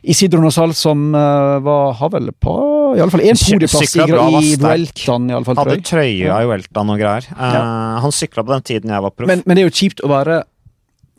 [0.08, 4.56] Isidro Nosal, som uh, var, har vel på i alle fall én podieplass i, i
[4.60, 5.30] Vueltaen.
[5.30, 7.28] i fall, Hadde trøye i Vueltaen og greier.
[7.34, 7.62] Uh, ja.
[8.04, 9.30] Han sykla på den tiden jeg var proff.
[9.30, 10.42] Men, men, det er jo kjipt å være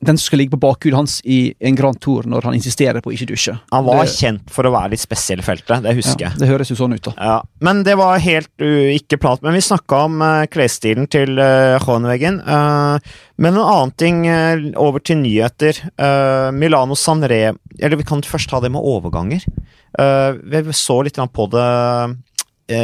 [0.01, 3.11] den som skal ligge på bakhjulet hans i en Grand Tour når han insisterer på
[3.11, 3.53] å ikke dusje.
[3.71, 6.41] Han var det, kjent for å være litt spesiell i feltet, det husker ja, jeg.
[6.41, 7.13] Det høres jo sånn ut, da.
[7.17, 9.43] Ja, men det var helt uh, ikke plant.
[9.45, 12.41] Men vi snakka om uh, klesstilen til uh, Hohenwegen.
[12.47, 12.97] Uh,
[13.41, 15.83] men en annen ting uh, over til nyheter.
[16.01, 17.41] Uh, Milano Sanre
[17.77, 19.45] Eller vi kan først ta det med overganger.
[19.91, 21.69] vi så litt på det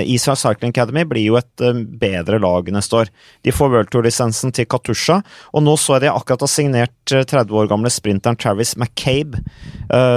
[0.08, 3.12] Israel Cycling Academy blir jo et eh, bedre lag neste år.
[3.46, 5.20] De får World Tour-lisensen til Katusha,
[5.54, 9.44] og nå så jeg de akkurat har signert 30 eh, år gamle sprinteren Travis McCabe,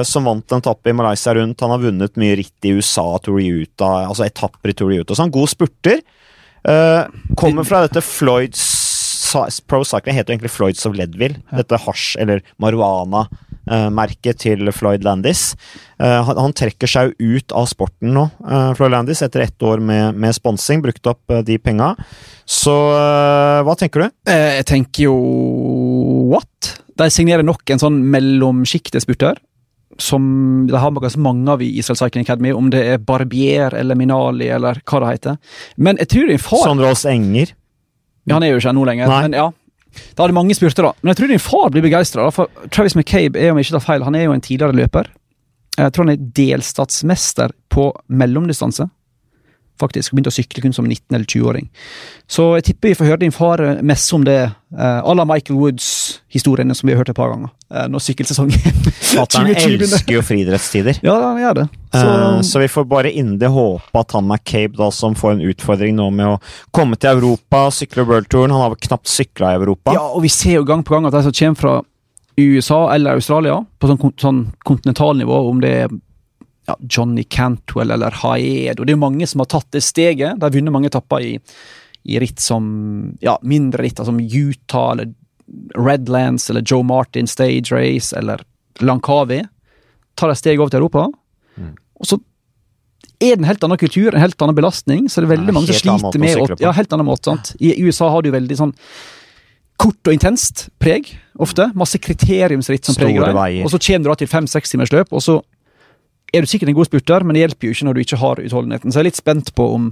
[0.07, 1.61] som vant en etappe i Malaysia rundt.
[1.63, 5.15] Han har vunnet mye ritt i USA, Tour Utah, altså etapper i Tour Utah.
[5.15, 6.03] Så han god spurter.
[7.39, 8.65] kommer fra dette Floyds
[9.71, 11.39] Pro Cycling heter egentlig Floyds of Leadville.
[11.55, 13.29] Dette hasj- eller marihuana
[13.93, 15.55] merket til Floyd Landis.
[16.01, 20.17] Uh, han, trekker seg ut av sporten nå, uh, Floyd Landis, etter ett år med,
[20.19, 20.83] med sponsing.
[20.85, 21.93] Brukte opp de penga.
[22.51, 24.09] Så hva tenker du?
[24.27, 25.15] jeg tenker jo
[26.33, 26.73] what?
[26.99, 29.39] De signerer nok en sånn mellomsjiktespurter.
[30.01, 33.99] Som de har ganske mange av i Israel Cycling Academy, om det er Barbier eller
[33.99, 35.41] Minali eller hva det heter.
[35.77, 37.53] Men jeg tror din far Sondrås Enger?
[38.29, 39.21] Ja, han er jo ikke her nå lenger, Nei.
[39.27, 39.47] men ja.
[40.15, 40.93] Da hadde mange spurt, da.
[41.03, 42.29] Men jeg tror din far blir begeistra.
[42.71, 45.11] Travis McCabe er om ikke tar feil, han er jo en tidligere løper.
[45.79, 48.89] Jeg tror han er delstatsmester på mellomdistanse.
[49.81, 50.15] Faktisk.
[50.15, 51.69] Begynte å sykle kun som 19- eller 20-åring.
[52.31, 54.41] Så jeg tipper vi får høre din far messe om det
[54.71, 57.51] à uh, la Michael Woods-historiene som vi har hørt et par ganger.
[57.75, 61.01] Uh, når sykkelsesongen Fatter'n elsker jo friidrettstider.
[61.03, 61.67] Ja, han gjør det.
[61.91, 65.45] Så, uh, så vi får bare inderlig håpe at han McCabe, da, som får en
[65.51, 66.39] utfordring nå med å
[66.77, 69.97] komme til Europa, sykle worldtouren Han har vel knapt sykla i Europa.
[69.97, 71.75] Ja, og vi ser jo gang på gang at de som kommer fra
[72.41, 75.99] USA eller Australia, på sånn, sånn kontinentalnivå, om det er
[76.67, 80.37] ja, Johnny Cantwell eller Haedo Det er mange som har tatt det steget.
[80.39, 81.33] De har vunnet mange etapper i,
[82.05, 82.67] i, ritt som
[83.25, 85.15] ja, mindre ritt, som Utah eller
[85.79, 88.45] Redlands eller Joe Martin Stage Race eller
[88.81, 89.43] Langkawi.
[90.15, 91.09] Tar de steget over til Europa.
[91.57, 91.73] Mm.
[92.01, 92.21] Og så
[93.21, 95.57] er det en helt annen kultur, en helt annen belastning, så det er veldig ja,
[95.57, 97.51] mange som sliter med å, ja, helt annen måte, sant?
[97.61, 98.73] I USA har du veldig sånn
[99.81, 101.09] kort og intenst preg,
[101.41, 101.71] ofte.
[101.77, 103.61] Masse kriteriumsritt som preger deg.
[103.65, 105.39] Og så kommer du da til fem-seks timers løp, og så
[106.33, 108.43] er du sikkert en god spurter, men det hjelper jo ikke når du ikke har
[108.43, 108.93] utholdenheten.
[108.93, 109.91] Så jeg er litt spent på om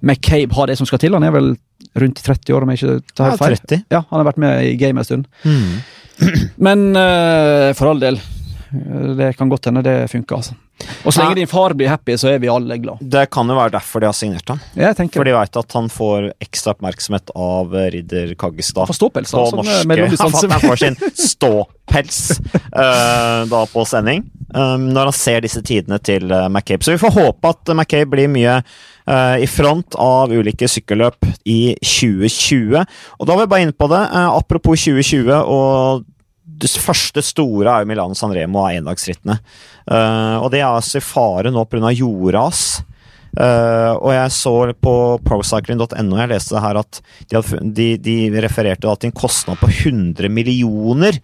[0.00, 1.16] McCabe har det som skal til.
[1.16, 1.54] Han er vel
[2.00, 3.56] rundt 30 år, om jeg ikke tar helt feil.
[3.56, 3.84] Ja, 30.
[3.92, 5.28] Ja, han har vært med i gamet en stund.
[5.44, 5.80] Mm.
[6.68, 8.20] Men uh, for all del.
[8.70, 10.56] Det kan godt hende det funker, altså.
[11.04, 13.00] Og så lenge din far blir happy, så er vi alle glad.
[13.00, 14.60] Det kan jo være derfor de har signert ham.
[15.14, 18.90] For de veit at han får ekstra oppmerksomhet av ridder Kaggestad.
[18.90, 19.46] For ståpels, da.
[19.50, 20.20] På norske.
[20.20, 22.20] Han får sin ståpels
[22.74, 24.26] uh, da på sending.
[24.50, 26.84] Um, når han ser disse tidene til uh, McCabe.
[26.84, 31.76] Så vi får håpe at McCabe blir mye uh, i front av ulike sykkelløp i
[31.78, 32.80] 2020.
[33.18, 34.02] Og da var vi bare inne på det.
[34.10, 36.08] apropos 2020 og
[36.60, 39.40] det første store er jo Milano San Remo av endagsrittene.
[39.88, 41.92] Uh, og det er altså i fare nå pga.
[41.96, 42.82] jordras.
[43.30, 44.92] Uh, og jeg så på
[45.22, 49.60] procycling.no jeg leste det her at de, hadde, de, de refererte da til en kostnad
[49.60, 51.20] på 100 millioner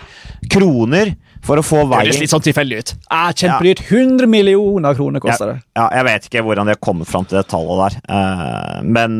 [0.52, 2.92] kroner for å få veien Det høres litt sånn tilfeldig ut.
[3.10, 3.82] Ah, Kjempedyrt.
[3.82, 3.98] Ja.
[4.04, 5.58] 100 millioner kroner koster det.
[5.74, 8.78] Ja, ja, jeg vet ikke hvordan de har kommet fram til det tallet der, uh,
[8.86, 9.18] men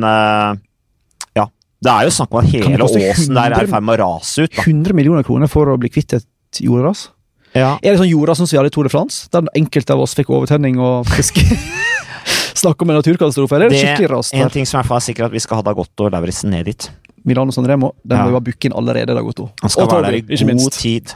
[1.84, 4.46] det er jo snakk om at hele åsen der er i ferd med å rase
[4.46, 4.54] ut.
[4.54, 4.64] Da.
[4.64, 7.10] 100 millioner kroner for å bli kvitt et jordras?
[7.56, 7.76] Ja.
[7.80, 9.28] Er det sånn jordras som vi hadde i Tour de France?
[9.32, 11.44] Der enkelte av oss fikk overtenning og fiske?
[12.62, 14.32] Snakke om en naturkatastrofe, eller er det, det skikkelig ras?
[14.36, 16.88] En ting som er sikkert at vi skal ha Dagotto og Lauritzen ned dit.
[17.26, 18.24] Milano Sanremo, den ja.
[18.24, 19.50] må vi ha booke inn allerede, Dagotto.
[19.60, 21.12] Han skal og være der i god tid.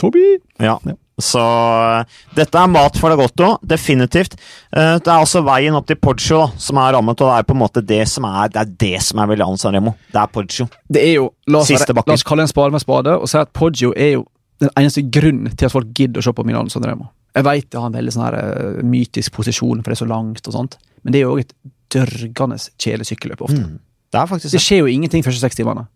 [0.00, 0.24] Toby!
[0.62, 0.78] Ja.
[0.86, 0.96] ja.
[1.18, 2.04] Så uh,
[2.36, 4.36] dette er mat for det godt òg, definitivt.
[4.70, 7.48] Uh, det er også veien opp til Poggio da, som er rammet, og det er
[7.48, 9.94] på en måte det som er det er det som er Villano Sanremo.
[10.12, 10.68] Det er Poggio.
[10.88, 12.12] Det er jo, la oss, Siste bakken.
[12.12, 14.26] la oss kalle en spade med spade og si at Poggio er jo
[14.62, 17.10] den eneste grunnen til at folk gidder å se på Milano Sanremo.
[17.36, 20.08] Jeg vet det har en veldig sånn her eh, mytisk posisjon, for det er så
[20.10, 21.52] langt og sånt, men det er jo òg et
[21.94, 23.06] dørgende kjelesykkelløp
[23.38, 23.60] sykkelløp ofte.
[23.62, 23.78] Mm.
[24.12, 24.64] Det er faktisk Det det.
[24.64, 25.86] skjer jo ingenting første seks timene.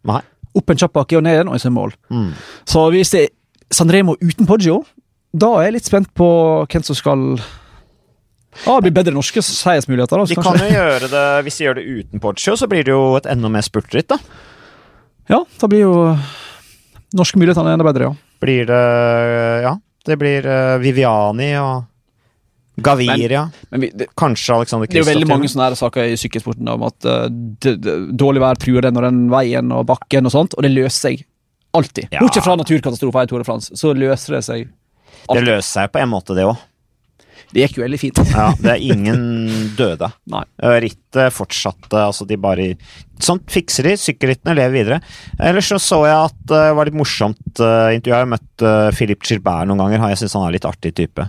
[0.53, 1.95] Opp en kjapp bakke og ned igjen, og så er mål.
[2.13, 2.31] Mm.
[2.69, 3.29] Så hvis det er
[3.73, 4.83] Sanremo uten Poggio,
[5.33, 6.29] da er jeg litt spent på
[6.69, 7.21] hvem som skal
[8.67, 10.21] Ja, det blir bedre norske seiersmuligheter.
[10.21, 10.59] da, De kanskje.
[10.59, 13.27] kan jo gjøre det Hvis de gjør det uten Poggio, så blir det jo et
[13.27, 14.19] enda mer spurtritt, da.
[15.31, 15.95] Ja, da blir jo
[17.17, 18.15] norske mulighetene enda bedre, ja.
[18.43, 18.83] Blir det
[19.65, 21.89] Ja, det blir eh, Viviani og
[22.83, 23.51] Gaviria.
[23.71, 26.69] Men vi, det, Kanskje Alexander det er jo veldig mange sånne her saker i sykkelsporten
[26.73, 30.33] om at uh, det, det, dårlig vær truer den og den veien og bakken og
[30.35, 31.25] sånt, og det løser seg
[31.77, 32.09] alltid.
[32.13, 32.23] Ja.
[32.25, 34.73] Bortsett fra naturkatastrofer i Tour de France, så løser det seg
[35.33, 36.61] Det løser seg på en måte, det òg.
[37.53, 38.21] Det gikk jo veldig fint.
[38.33, 39.25] Ja, det er ingen
[39.77, 40.09] døde.
[40.35, 40.45] Nei.
[40.63, 42.73] Eh, Rittet fortsatte, altså de bare
[43.23, 43.93] Sånt fikser de.
[44.01, 44.97] Sykkelrittene lever videre.
[45.39, 48.15] Ellers så så jeg at eh, det var litt morsomt uh, intervju.
[48.15, 48.65] Jeg har møtt
[48.97, 50.09] Philip Gilbert noen ganger.
[50.11, 51.29] Jeg syns han er litt artig type.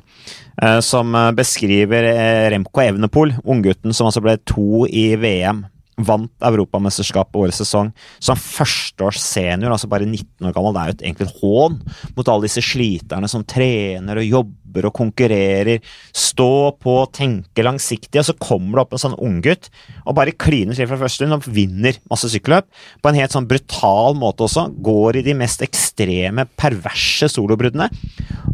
[0.61, 5.63] Eh, som eh, beskriver eh, Remco Evenepool, unggutten som altså ble to i VM.
[6.01, 7.91] Vant Europamesterskapet årets sesong
[8.23, 10.73] som førsteårs senior, altså bare 19 år gammel.
[10.73, 11.79] Det er jo et et hån
[12.17, 15.83] mot alle disse sliterne som trener og jobber og konkurrerer.
[16.15, 19.69] Stå på, tenke langsiktig, og så kommer det opp en sånn unggutt
[20.03, 22.69] og bare kliner til fra første stund og vinner masse sykkelløp.
[23.01, 24.69] På en helt sånn brutal måte også.
[24.83, 27.91] Går i de mest ekstreme, perverse solobruddene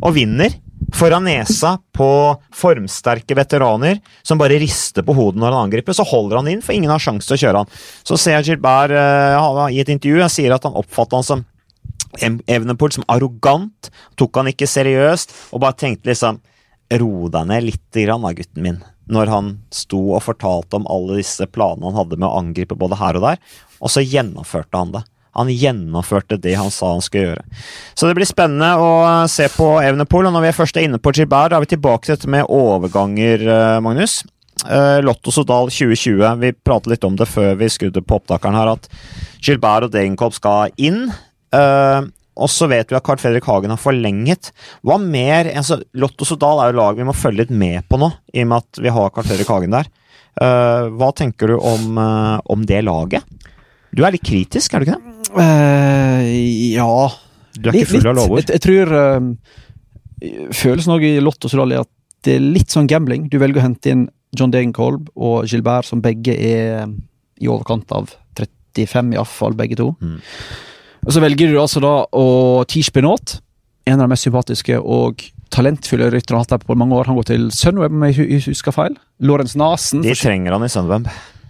[0.01, 0.59] og vinner.
[0.95, 2.09] Foran nesa på
[2.55, 5.95] formsterke veteraner som bare rister på hodet når han angriper.
[5.95, 7.71] Så holder han inn, for ingen har sjanse til å kjøre han.
[8.07, 11.45] Så ser jeg Gilbert uh, i et intervju jeg sier at han oppfatter han som
[12.19, 16.39] Evenepool som arrogant, tok han ikke seriøst, og bare tenkte liksom
[16.89, 18.79] Ro deg ned litt, grann, da, gutten min.
[19.13, 22.97] Når han sto og fortalte om alle disse planene han hadde med å angripe både
[22.97, 23.43] her og der,
[23.77, 25.03] og så gjennomførte han det.
[25.37, 27.45] Han gjennomførte det han sa han skulle gjøre.
[27.93, 30.29] Så det blir spennende å eh, se på Evenepool.
[30.29, 32.49] Og når vi er først inne på Gilbert, da er vi tilbake til dette med
[32.49, 34.21] overganger, eh, Magnus.
[34.65, 36.25] Eh, Lotto Sodal 2020.
[36.41, 38.89] Vi pratet litt om det før vi skrudde på opptakeren her, at
[39.45, 41.07] Gilbert og Degenkolb skal inn.
[42.39, 44.51] Og så vet vi at Carl Fredrik Hagen har forlenget.
[44.85, 48.11] Hva mer altså, Lotto Sodal er jo lag vi må følge litt med på nå,
[48.31, 49.89] i og med at vi har Carl Fredrik Hagen der.
[50.39, 53.25] Hva tenker du om, om det laget?
[53.95, 55.15] Du er litt kritisk, er du ikke det?
[55.29, 56.25] Uh,
[56.73, 56.91] ja
[57.57, 58.41] Du er ikke full av lovord.
[58.41, 59.27] Jeg, jeg tror uh,
[60.55, 61.91] Følelsen også i Lotto er at
[62.27, 63.29] det er litt sånn gambling.
[63.31, 66.89] Du velger å hente inn John Degenkolb og Gilbert, som begge er eh,
[67.39, 69.93] i overkant av 35, iallfall begge to.
[70.03, 70.17] Mm.
[71.07, 72.25] Og så velger du altså da å
[72.69, 73.37] Tish Benot,
[73.87, 75.23] en av de mest sympatiske og
[75.55, 77.07] talentfulle rytterne har hatt der på mange år.
[77.09, 78.99] Han går til Sunweb, om jeg husker feil.
[79.23, 80.03] Lorentz Nasen.
[80.05, 81.07] De trenger han i Sunweb.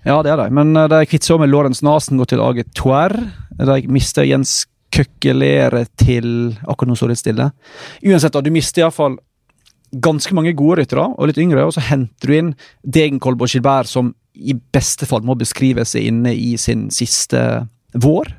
[0.07, 0.49] Ja, det er de.
[0.55, 3.15] Men uh, de kvitter seg med Lorentz Nasen, går til AG Toer.
[3.59, 4.61] De mister Jens
[4.95, 7.49] Køkkelere til Akkurat nå står det litt stille.
[8.09, 9.19] Uansett, da, du mister iallfall
[10.01, 12.49] ganske mange gode ryttere, og litt yngre, og så henter du inn
[12.85, 17.41] Degenkolb og Gilbert, som i beste fall må beskrive seg inne i sin siste
[17.97, 18.29] vår.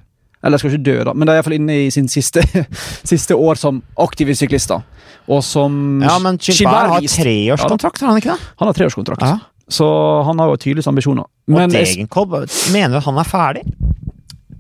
[0.47, 2.41] Eller skal ikke dø, da, men de er iallfall inne i sin siste,
[3.13, 4.81] siste år som aktive syklister.
[5.31, 8.51] Og som Ja, men Gilbert har vist- treårskontrakt, har han ikke det?
[8.63, 9.27] Han har treårskontrakt.
[9.27, 9.37] Ja.
[9.71, 9.87] Så
[10.27, 11.25] han har jo tydeligvis ambisjoner.
[11.47, 12.33] Men og Degenkolb
[12.75, 13.63] mener at han er ferdig.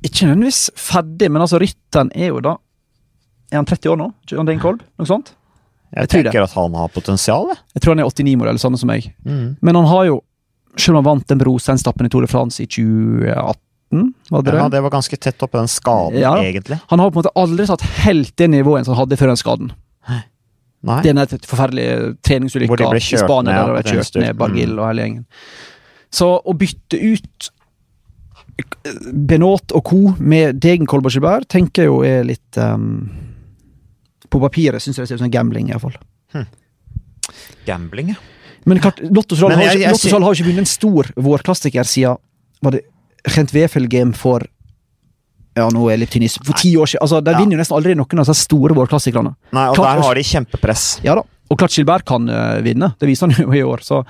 [0.07, 2.57] ikke nødvendigvis ferdig, men altså rytteren er jo da
[3.53, 4.13] Er han 30 år nå?
[4.31, 4.79] John Degenkolb?
[4.79, 4.89] Kolb?
[4.99, 5.33] Noe sånt?
[5.91, 6.31] Jeg, Jeg det.
[6.31, 7.49] tenker at han har potensial.
[7.51, 7.57] Det.
[7.75, 9.09] Jeg tror han er 89-modell, samme som meg.
[9.27, 9.57] Mm.
[9.61, 10.21] Men han har jo,
[10.79, 14.69] selv om han vant den Brosteinstappen i Tour de France i 2018, var det Ja,
[14.69, 14.81] det?
[14.85, 16.37] var ganske tett oppe den skaden, Ja.
[16.39, 16.79] egentlig.
[16.87, 19.37] Han har på en måte aldri satt helt det nivået som han hadde før den
[19.43, 19.73] skaden.
[20.83, 21.03] Nei.
[21.05, 21.87] Det er en forferdelig
[22.25, 24.79] treningsulykke Hvor de ble i Spania, der de ble kjørt ned Bargill Mm.
[24.79, 25.25] og hele gjengen.
[26.11, 27.51] Så å bytte ut
[29.13, 29.99] Benot og co.
[30.19, 33.09] med Degenkolb og Gilbert tenker jeg jo er litt um,
[34.29, 35.97] På papiret syns jeg det ser ut som gambling, iallfall.
[37.67, 38.19] Gambling, ja.
[38.69, 42.19] Men klart, har, jo har ikke vunnet en stor vårklassiker siden
[42.61, 42.83] Var det
[43.33, 44.45] Gent Wefelgem for
[45.57, 46.29] Ja, nå er litt tynn.
[46.47, 47.03] For ti år siden.
[47.03, 47.39] Altså, De Ja.
[47.39, 49.35] vinner jo nesten aldri noen av de store vårklassikerne.
[49.53, 51.01] Nei, og Klart- der har de kjempepress.
[51.05, 51.23] Ja da.
[51.51, 53.83] Og klart Gilbert kan uh, vinne, det viser han jo i år.
[53.83, 54.05] Så.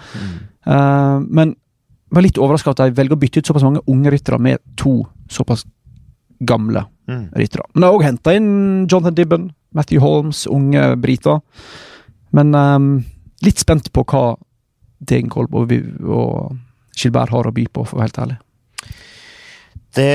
[0.66, 4.10] Eh, men jeg var litt overraska at de velger å bytte ut såpass mange unge
[4.12, 5.64] ryttere med to såpass
[6.44, 7.32] gamle Mm.
[7.34, 7.64] ryttere.
[7.74, 11.40] Men de har òg henta inn Jonathan Dibben, Matthew Holmes, unge briter.
[12.32, 13.04] Men um,
[13.42, 14.36] litt spent på hva
[15.02, 15.72] Degenkolb og,
[16.06, 16.56] og
[16.94, 18.38] Gilbert har å by på, for å være helt ærlig.
[19.94, 20.06] Det,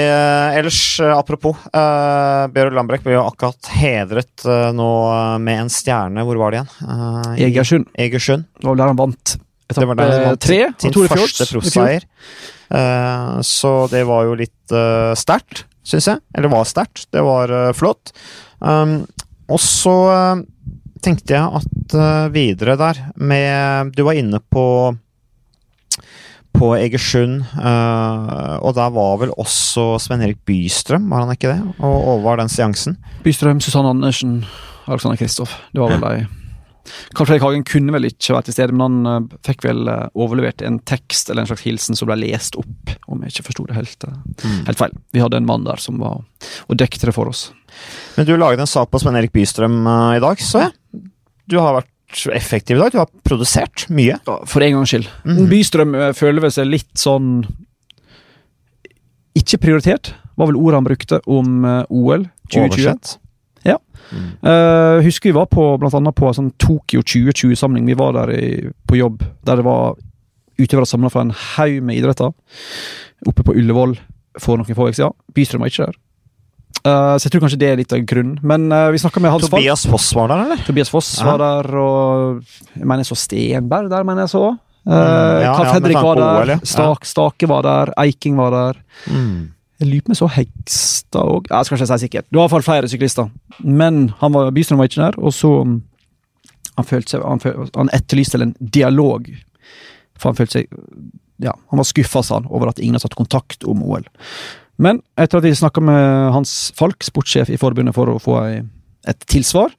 [0.55, 4.89] ellers, eh, apropos, uh, Bjørn Lambrekk ble jo akkurat hedret uh, nå
[5.43, 6.23] med en stjerne.
[6.23, 6.71] Hvor var det igjen?
[6.87, 7.89] Uh, Egersund.
[7.99, 8.47] Egersund.
[8.55, 9.35] Det var der han vant
[9.67, 10.59] etappe tre.
[10.79, 12.07] Sin første proffseier.
[12.71, 16.23] Uh, så det var jo litt uh, sterkt, syns jeg.
[16.37, 17.07] Eller var sterkt.
[17.13, 18.15] Det var uh, flott.
[18.63, 19.01] Um,
[19.51, 19.97] og så
[21.05, 21.95] tenkte jeg at
[22.33, 24.63] videre der med Du var inne på
[26.55, 31.59] på Egersund, og der var vel også Sven Erik Bystrøm, var han ikke det?
[31.79, 32.95] Og overvar den seansen?
[33.25, 34.39] Bystrøm, Susanne Andersen,
[34.87, 35.57] Alexander Kristoff.
[35.73, 36.25] Det var vel de
[37.15, 40.05] Karl Fredrik Hagen kunne vel ikke vært til stede, men han uh, fikk vel uh,
[40.13, 43.67] overlevert en tekst eller en slags hilsen som ble lest opp, om jeg ikke forsto
[43.69, 44.61] det helt, uh, mm.
[44.69, 44.95] helt, feil.
[45.15, 47.47] Vi hadde en mann der som var og dekket det for oss.
[48.15, 49.81] Men du laget en sak på Sven Erik Bystrøm
[50.15, 51.03] i dag, så jeg.
[51.49, 51.91] Du har vært
[52.33, 52.93] effektiv i dag.
[52.93, 54.19] Du har produsert mye.
[54.27, 55.09] Ja, for en gangs skyld.
[55.25, 55.41] Mm.
[55.51, 57.43] Bystrøm føler seg litt sånn
[59.35, 62.65] Ikke prioritert, var vel ordet han brukte om OL 2020.
[62.65, 63.17] Oversett.
[63.65, 63.79] Ja.
[64.11, 64.27] Mm.
[64.45, 67.87] Uh, husker vi var på blant annet på sånn Tokyo 2020-samling.
[67.89, 68.49] Vi var der i,
[68.87, 69.97] på jobb, der det var
[70.61, 72.31] utøvere samla fra en haug med idretter.
[73.27, 73.97] Oppe på Ullevål
[74.39, 75.17] for noen få uker siden.
[75.35, 75.99] Bystrøm var ikke der.
[76.85, 78.37] Uh, så jeg tror kanskje det er litt av grunnen.
[78.45, 80.61] Men uh, vi snakka med Hans Tobias Foss var der, eller?
[80.67, 81.25] Tobias Foss ja.
[81.31, 82.43] var der, og
[82.75, 84.45] jeg mener jeg så Stenberg der, mener jeg så.
[84.85, 86.67] Uh, mm, ja, Carl Fredrik var der, OL.
[86.69, 88.81] Stak, Stake var der, Eiking var der.
[89.09, 89.55] Mm.
[89.81, 91.49] Jeg lurer på om så Hegstad òg.
[91.49, 92.27] Jeg skal ikke si sikkert.
[92.29, 93.31] Det var i hvert fall flere syklister.
[93.59, 95.79] Men han var, Bystrøm var ikke der, og så um,
[96.75, 99.27] Han, følte seg, han, følte, han etterlyste en dialog.
[100.19, 100.79] For han følte seg
[101.43, 104.05] Ja, han var skuffa, sa han, over at ingen har tatt kontakt om OL.
[104.81, 109.27] Men etter at vi snakka med Hans Falk, sportssjef i forbundet, for å få et
[109.31, 109.71] tilsvar,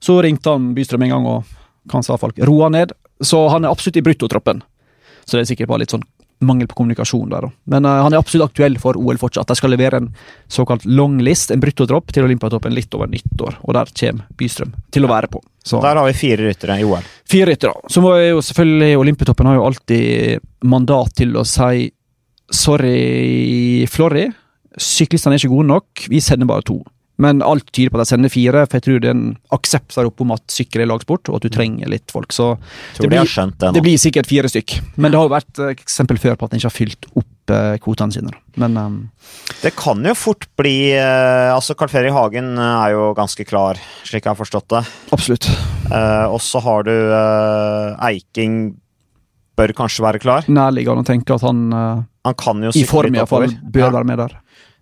[0.00, 2.94] så ringte han Bystrøm en gang og han sa Falk, roa ned.
[3.20, 4.62] Så han er absolutt i bruttotroppen.
[5.24, 6.06] Så det er sikkert bare litt sånn
[6.40, 7.50] mangel på kommunikasjon der.
[7.68, 9.50] Men uh, han er absolutt aktuell for OL fortsatt.
[9.50, 10.08] De skal levere en
[10.48, 13.58] såkalt longlist, en bruttotropp, til Olympiatoppen litt over nyttår.
[13.60, 15.42] Og der kommer Bystrøm til å være på.
[15.60, 15.82] Så.
[15.84, 17.04] Der har vi fire ryttere i OL.
[17.28, 17.92] Fire ryttere.
[17.92, 21.90] Så må jo selvfølgelig Olympiatoppen har jo alltid mandat til å si
[22.50, 24.28] sorry, Florry.
[24.80, 26.80] Syklistene er ikke gode nok, vi sender bare to.
[27.20, 29.92] Men alt tyder på at de sender fire, for jeg tror det er en aksept
[29.92, 32.32] der oppe om at sykkel er lagsport, og at du trenger litt folk.
[32.32, 32.54] Så
[32.96, 34.78] det blir, det, det blir, sikkert fire stykk.
[34.96, 37.52] Men det har jo vært eh, eksempel før på at en ikke har fylt opp
[37.52, 38.32] uh, kvotene sine.
[38.60, 38.96] Men um,
[39.60, 44.24] Det kan jo fort bli uh, Altså, Carl Ferry Hagen er jo ganske klar, slik
[44.24, 44.84] jeg har forstått det.
[45.12, 45.50] Absolutt.
[45.90, 46.94] Uh, og så har du
[48.08, 48.62] Eiking
[49.60, 50.48] bør kanskje være klar.
[50.48, 51.66] Nærliggende å tenke at han,
[52.24, 53.92] han kan jo i form iallfall bør ja.
[53.94, 54.38] være med der.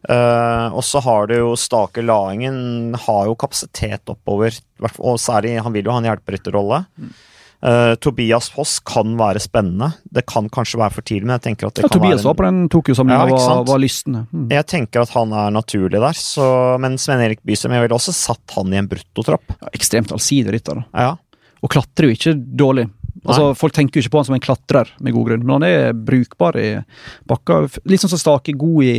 [0.08, 4.54] Uh, og så har du jo Stake Laingen har jo kapasitet oppover,
[4.98, 6.84] og særlig han vil jo ha en hjelperytterrolle.
[6.98, 7.16] Mm.
[7.58, 9.90] Uh, Tobias Foss kan være spennende.
[10.14, 12.28] Det kan kanskje være for tidlig, men jeg tenker at det ja, kan Tobias være
[12.30, 14.24] var på den Tokyo-samlinga ja, var, var lystende.
[14.30, 14.44] Mm.
[14.54, 16.46] Jeg tenker at han er naturlig der, så,
[16.78, 19.56] men Sven Erik Bysøm Jeg ville også satt han i en bruttotropp.
[19.58, 20.84] Ja, ekstremt allsidig rytter.
[20.94, 21.16] Ja.
[21.58, 22.86] Og klatrer jo ikke dårlig.
[23.28, 25.68] Altså, Folk tenker jo ikke på han som en klatrer, med god grunn, men han
[25.68, 26.70] er brukbar i
[27.28, 27.66] bakka.
[27.88, 28.96] Litt sånn som Stake, god i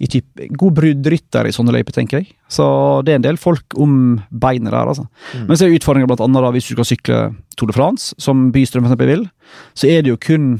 [0.00, 0.24] i typ,
[0.56, 2.30] god bruddrytter i sånne løyper, tenker jeg.
[2.48, 2.64] Så
[3.04, 3.92] det er en del folk om
[4.32, 5.04] beinet der, altså.
[5.36, 5.42] Mm.
[5.50, 7.18] Men så er utfordringa blant annet da, hvis du skal sykle
[7.60, 9.26] Tour de France, som Bystrøm eksempel vil,
[9.76, 10.54] så er det jo kun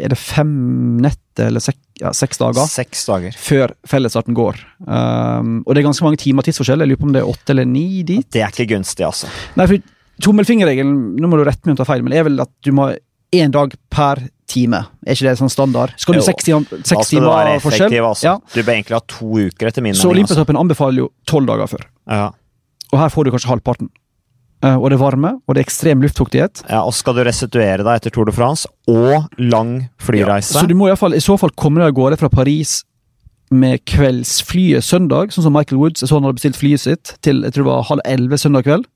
[0.00, 0.48] er det fem
[1.04, 4.56] netter eller sek, ja, seks dager Seks dager før fellesstarten går.
[4.86, 6.80] Um, og det er ganske mange timer tidsforskjell.
[6.80, 8.24] Jeg lurer på om det er åtte eller ni dit.
[8.32, 9.28] Det er ikke gunstig, altså.
[9.60, 9.90] Nei, for
[10.22, 12.70] Tommelfingerregelen nå må du rette meg om jeg tar feil, men er vel at du
[12.76, 12.92] må
[13.34, 14.84] én dag per time.
[15.02, 15.94] Er ikke det sånn standard?
[15.98, 17.96] Skal du ha seks, timer, altså, forskjell?
[17.98, 18.28] Altså.
[18.28, 18.36] Ja.
[18.54, 20.68] Du bør egentlig ha to uker, etter min Så Olympiatoppen altså.
[20.68, 21.84] anbefaler jo tolv dager før.
[22.06, 22.30] Ja.
[22.92, 23.90] Og her får du kanskje halvparten.
[24.64, 26.62] Uh, og det er varme, og det er ekstrem luftfuktighet.
[26.70, 30.54] Ja, Og skal du restituere deg etter Tour de France og lang flyreise.
[30.54, 32.78] Ja, så du må i, fall, i så fall komme deg av gårde fra Paris
[33.52, 36.00] med kveldsflyet søndag, sånn som Michael Woods.
[36.00, 38.64] Jeg så han hadde bestilt flyet sitt til jeg tror det var halv elleve søndag
[38.66, 38.88] kveld.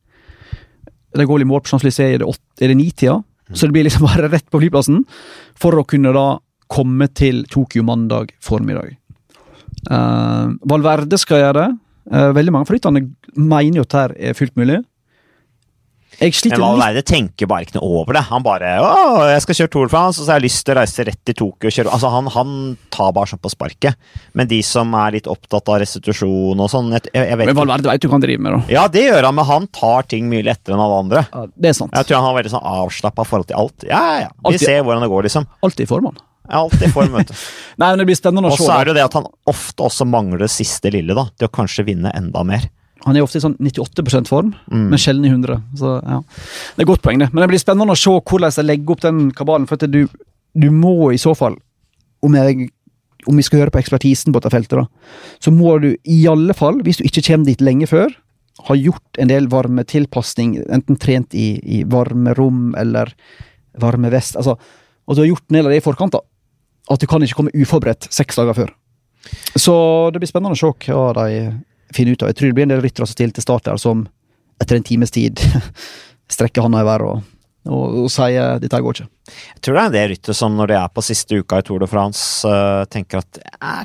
[1.17, 3.19] Det går i mål på Champs-Élysées er det, det ni-tida.
[3.55, 5.03] Så det blir liksom bare rett på flyplassen
[5.59, 6.29] for å kunne da
[6.69, 8.97] komme til Tokyo mandag formiddag.
[9.89, 11.69] Uh, Valverde skal gjøre det.
[12.13, 13.07] Uh, veldig mange flytende
[13.39, 14.83] mener jo at her er fullt mulig.
[16.19, 18.25] Jeg sliter Men Valverde tenker bare ikke noe over det.
[18.27, 20.75] Han bare 'Å, jeg skal kjøre Tour de France', og så har jeg lyst til
[20.75, 22.51] å reise rett til Tokyo og kjøre Altså, han, han
[22.91, 23.95] tar bare sånn på sparket.
[24.35, 28.03] Men de som er litt opptatt av restitusjon og sånn jeg, jeg Men Valverde vet
[28.03, 28.75] du hva han driver med, da.
[28.75, 31.27] Ja, det gjør han, men han tar ting mye lettere enn alle andre.
[31.31, 31.95] Ja, det er sant.
[31.95, 33.87] Jeg tror han har veldig sånn avslappa forhold til alt.
[33.87, 34.33] Ja, ja, ja.
[34.43, 34.67] Vi Altid.
[34.67, 35.47] ser hvordan det går, liksom.
[35.63, 36.19] Alltid i form, han.
[36.49, 37.35] Ja, alltid i form, vet du.
[37.79, 38.65] Nei, men det blir spennende å se.
[38.65, 41.29] Og så er det jo det at han ofte også mangler det siste lille, da.
[41.39, 42.67] Til å kanskje vinne enda mer.
[43.09, 44.87] Han er ofte i sånn 98% form, mm.
[44.93, 45.61] men sjelden i 100.
[45.81, 47.31] Så ja, Det er et godt poeng, det.
[47.33, 49.69] Men det blir spennende å se hvordan de legger opp den kabalen.
[49.71, 50.03] For du,
[50.55, 51.59] du må i så fall,
[52.25, 52.71] om jeg
[53.29, 54.87] om vi skal høre på ekspertisen på dette feltet, da,
[55.43, 58.15] så må du i alle fall, hvis du ikke kommer dit lenge før,
[58.67, 63.13] ha gjort en del varmetilpasning, enten trent i, i varmerom eller
[63.79, 64.39] varmevest.
[64.41, 64.57] Altså,
[65.07, 66.17] og du har gjort en del av det i forkant.
[66.17, 66.23] da.
[66.91, 68.73] At du kan ikke komme uforberedt seks dager før.
[69.55, 69.75] Så
[70.13, 71.43] det blir spennende å se hva de
[71.95, 72.33] finner ut av.
[72.33, 74.07] Jeg tror det blir en del ryttere som stiller til start der, som
[74.63, 75.41] etter en times tid
[76.35, 77.27] strekker hånda i været og
[77.69, 79.07] og, og sier dette går ikke.
[79.29, 81.65] Jeg tror det er en del ryttere som når de er på siste uka i
[81.67, 83.41] Tour de France, uh, tenker at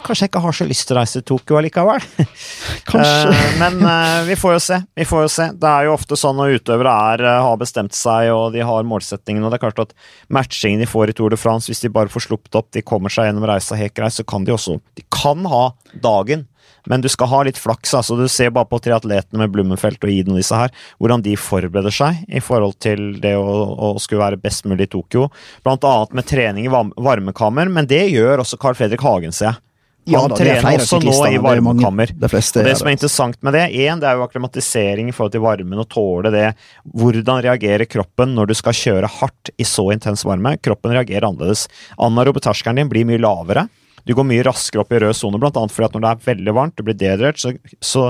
[0.05, 2.05] kanskje jeg ikke har så lyst til å reise til Tokyo allikevel.
[2.91, 3.33] kanskje.
[3.33, 4.79] uh, men uh, vi får jo se.
[5.01, 5.49] Vi får jo se.
[5.59, 9.43] Det er jo ofte sånn når utøvere er, har bestemt seg og de har målsettingen,
[9.43, 9.93] og det er klart at
[10.31, 13.11] matchingen de får i Tour de France, hvis de bare får sluppet opp, de kommer
[13.13, 15.65] seg gjennom reisa helt greit, så kan de også De kan ha
[16.05, 16.47] dagen
[16.89, 17.93] men du skal ha litt flaks.
[17.99, 21.35] altså Du ser bare på triatletene med Blummenfelt og Iden og disse her, hvordan de
[21.39, 25.29] forbereder seg i forhold til det å, å skulle være best mulig i Tokyo.
[25.65, 29.61] Blant annet med trening i varmekammer, men det gjør også Carl Fredrik Hagen, ser jeg.
[30.03, 32.11] Han ja, da, trener også nå i varmekammer.
[32.11, 35.13] Det, fleste, og det som er interessant med det, en, det er jo akklimatisering i
[35.15, 36.49] forhold til varmen og tåle det.
[36.91, 40.57] Hvordan reagerer kroppen når du skal kjøre hardt i så intens varme?
[40.59, 41.69] Kroppen reagerer annerledes.
[41.95, 43.69] Anna terskelen din blir mye lavere.
[44.07, 45.51] Du går mye raskere opp i rød sone, bl.a.
[45.53, 48.09] fordi at når det er veldig varmt, du blir dehydrert, så, så,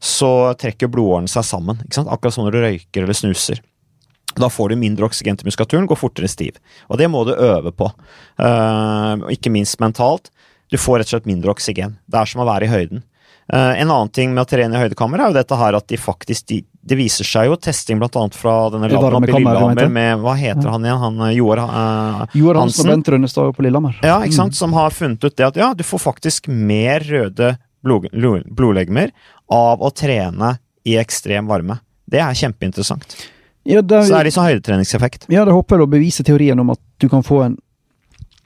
[0.00, 0.30] så,
[0.60, 1.82] trekker blodårene seg sammen.
[2.04, 3.60] Akkurat som når du røyker eller snuser.
[4.34, 6.56] Da får du mindre oksygen til muskulaturen, går fortere stiv.
[6.88, 7.90] Og det må du øve på.
[8.40, 10.32] Uh, ikke minst mentalt.
[10.72, 11.98] Du får rett og slett mindre oksygen.
[12.10, 13.04] Det er som å være i høyden.
[13.52, 16.00] Uh, en annen ting med å trene i høydekammer er jo dette her at de
[16.00, 20.34] faktisk de, Det viser seg jo testing annet fra denne laben med, Lillehammer med Hva
[20.36, 20.98] heter han igjen?
[21.00, 23.96] Han eh, Joar uh, Joar Hansen og Bent Rønnestad på Lillehammer.
[24.04, 24.52] Ja, ikke sant?
[24.52, 24.58] Mm.
[24.58, 27.54] Som har funnet ut det at ja, du får faktisk mer røde
[27.84, 28.10] blod,
[28.52, 29.14] blodlegemer
[29.52, 31.78] av å trene i ekstrem varme.
[32.04, 33.16] Det er kjempeinteressant.
[33.64, 35.28] Ja, det er, Så det er litt sånn høydetreningseffekt.
[35.32, 37.56] Ja, det håper jeg å bevise teorien om at du kan få en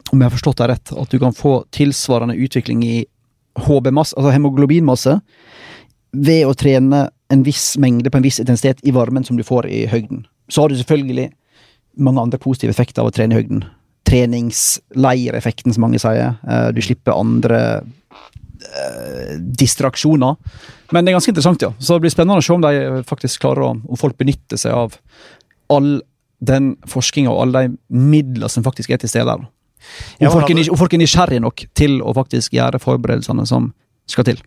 [0.08, 2.96] om jeg har forstått deg rett, at du kan få tilsvarende utvikling i
[3.66, 5.18] HB-masse, altså hemoglobinmasse,
[6.16, 9.68] ved å trene en viss mengde på en viss intensitet i varmen som du får
[9.68, 10.24] i høgden.
[10.48, 11.28] Så har du selvfølgelig
[11.98, 13.64] mange andre positive effekter av å trene i høgden.
[14.08, 16.38] Treningsleireffekten, som mange sier.
[16.48, 20.38] Eh, du slipper andre eh, distraksjoner.
[20.94, 21.74] Men det er ganske interessant, ja.
[21.78, 24.76] Så det blir spennende å se om de faktisk klarer å, om folk benytter seg
[24.76, 24.96] av
[25.68, 25.98] all
[26.38, 29.48] den forskninga og alle de midlene som faktisk er til stede der.
[30.22, 33.72] Og folk, er, om folk er nysgjerrige nok til å faktisk gjøre forberedelsene som
[34.08, 34.40] skal til.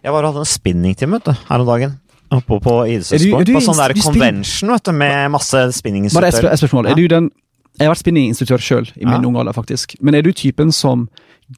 [0.00, 1.98] Jeg var hadde en spinningtime her om dagen.
[2.30, 3.52] Oppe på idrettssport.
[3.56, 6.46] På sånn der convention vet du, med masse spinninginstruktører.
[6.46, 6.90] Bare et spørsmål.
[6.90, 6.94] Ja.
[6.94, 7.30] Er du den
[7.78, 9.24] jeg har vært spinninginstruktør sjøl i min ja.
[9.24, 9.94] unge alder, faktisk.
[10.04, 11.06] Men er du typen som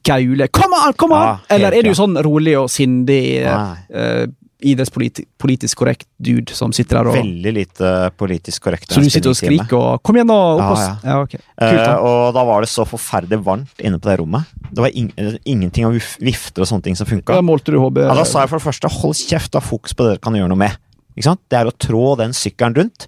[0.07, 1.41] gauler 'kom an, kom an'?
[1.49, 4.25] Ja, Eller er du sånn rolig og sindig, uh,
[4.63, 8.89] idrettspolitisk korrekt dude som sitter der og Veldig lite politisk korrekt.
[8.91, 10.39] Så du sitter og skriker og 'kom igjen, da'?
[10.53, 10.95] Opp ja, ja.
[11.03, 11.39] ja okay.
[11.39, 11.95] Kult, da.
[11.97, 14.53] Uh, og da var det så forferdelig varmt inne på det rommet.
[14.71, 15.11] Det var in
[15.45, 17.35] ingenting av vifter og sånne ting som funka.
[17.35, 18.03] Da målte du HB?
[18.07, 20.33] Ja, da sa jeg for det første 'hold kjeft, ha fokus på det dere kan
[20.33, 20.77] gjøre noe med'.
[21.17, 21.41] Ikke sant?
[21.49, 23.07] Det er å trå den sykkelen rundt.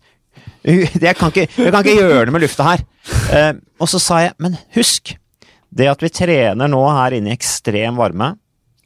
[0.66, 2.82] Jeg kan ikke, jeg kan ikke gjøre det med lufta her.
[3.30, 5.14] Uh, og så sa jeg 'men husk',
[5.70, 8.32] det at vi trener nå her inne i ekstrem varme,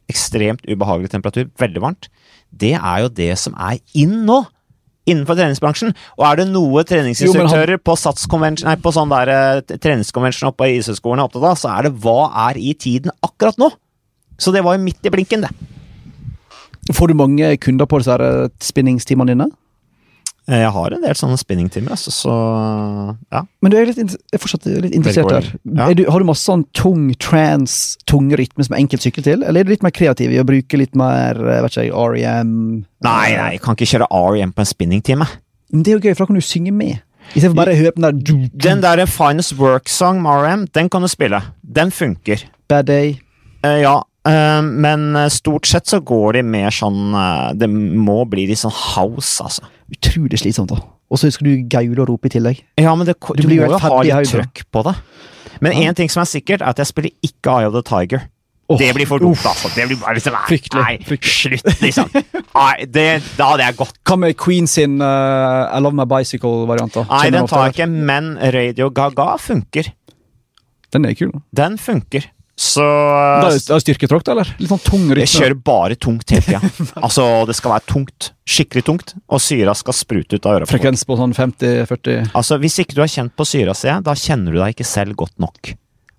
[0.10, 2.10] ekstremt ubehagelig temperatur, veldig varmt,
[2.50, 4.44] det er jo det som er inn nå!
[5.10, 5.96] Innenfor treningsbransjen.
[6.20, 7.82] Og er det noe treningsinstruktører han...
[7.82, 11.88] på, nei, på sånn der, uh, treningskonvensjon oppe i idrettshøyskolene er opptatt av, så er
[11.88, 12.20] det hva
[12.50, 13.72] er i tiden akkurat nå?
[14.40, 15.50] Så det var jo midt i blinken, det.
[16.96, 19.50] Får du mange kunder på disse eh, spinningstimene dine?
[20.50, 22.36] Eh, jeg har en del sånne spinningtimer, altså, så
[23.30, 23.44] ja.
[23.62, 25.50] Men du er, litt, er fortsatt litt interessert der.
[25.70, 25.90] Ja.
[25.94, 29.62] Du, har du masse sånn tung trans, tung rytme som er enkelt sykle til, eller
[29.62, 32.56] er du litt mer kreativ i å bruke litt mer eh, vet ikke, REM?
[33.06, 35.30] Nei, nei, jeg kan ikke kjøre REM på en spinningtime.
[35.70, 37.06] Men det er jo gøy, for da kan du synge med.
[37.30, 38.46] Istedenfor bare å høre på den der.
[38.66, 41.44] Den der Finest Work-song med REM, den kan du spille.
[41.62, 42.50] Den funker.
[42.72, 43.20] Bad Day.
[43.62, 43.98] Uh, ja,
[44.30, 47.16] men stort sett så går de mer sånn
[47.58, 49.66] Det må bli litt sånn house, altså
[49.96, 50.72] utrolig slitsomt.
[50.72, 50.82] da.
[51.10, 52.64] Og så husker du gaule og rope i tillegg.
[52.78, 54.98] Ja, men det, du, du må jo ha litt trøkk på det.
[55.60, 55.96] Men én ja.
[55.98, 58.28] ting som er sikkert, er at jeg spiller ikke Eye of the Tiger.
[58.70, 59.72] Oh, det blir for dumt, altså.
[59.74, 61.58] Det blir bare liksom, fryktelig, nei, fryktelig.
[61.64, 62.12] slutt, liksom.
[62.60, 63.06] Nei, det,
[63.38, 63.96] da hadde jeg gått.
[64.06, 67.00] Hva med Queen sin uh, I Love My Bicycle-variant?
[67.10, 69.90] Nei, den tar jeg ikke, men Radio Gaga funker.
[70.94, 71.34] Den er kul.
[71.56, 72.30] Den funker.
[72.60, 74.50] Så Det er styrketråkk, da, eller?
[74.60, 75.24] Litt sånn tung rytme?
[75.24, 76.60] Jeg kjører bare tungt hele tida.
[77.06, 78.32] altså, det skal være tungt.
[78.44, 79.14] Skikkelig tungt.
[79.32, 80.72] Og syra skal sprute ut av øret.
[80.72, 84.52] Frekvens på sånn 50-40 Altså, Hvis ikke du har kjent på syra si, da kjenner
[84.52, 85.72] du deg ikke selv godt nok.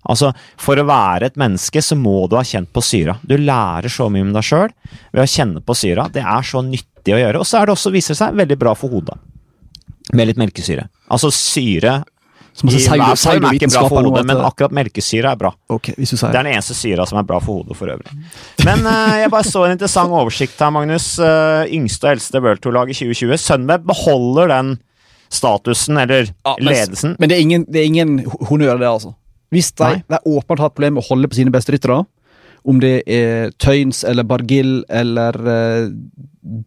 [0.09, 3.19] Altså, For å være et menneske så må du ha kjent på syra.
[3.21, 4.71] Du lærer så mye om deg sjøl
[5.11, 6.07] ved å kjenne på syra.
[6.09, 7.43] Det er så nyttig å gjøre.
[7.43, 9.19] Og så er det også, viser det seg, veldig bra for hodet.
[10.17, 10.89] Med litt melkesyre.
[11.13, 11.99] Altså syre
[12.53, 15.53] Så masse I pseudo- hver er ikke bra for hodet, men akkurat melkesyre er bra.
[15.71, 18.11] Okay, hvis du Det er den eneste syra som er bra for hodet for øvrig.
[18.65, 21.17] Men uh, jeg bare så en interessant oversikt her, Magnus.
[21.19, 23.37] Uh, yngste og eldste World Tour-lag i 2020.
[23.39, 24.73] Sunweb beholder den
[25.31, 27.15] statusen, eller Ja, men- ledelsen.
[27.19, 29.13] Men det er ingen, det er ingen honnør, det, altså.
[29.51, 32.05] Hvis de, de åpenbart har et problem med å holde på sine beste ryttere,
[32.67, 35.89] om det er Tøyns eller Bargill eller uh,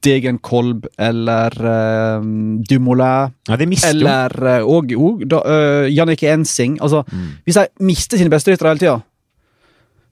[0.04, 2.24] Degenkolb eller uh,
[2.68, 3.58] Dumoulin Ja,
[3.90, 7.28] eller uh, og, og da, uh, Jannicke Ensing altså, Mm.
[7.44, 8.94] Hvis de mister sine beste ryttere hele tida,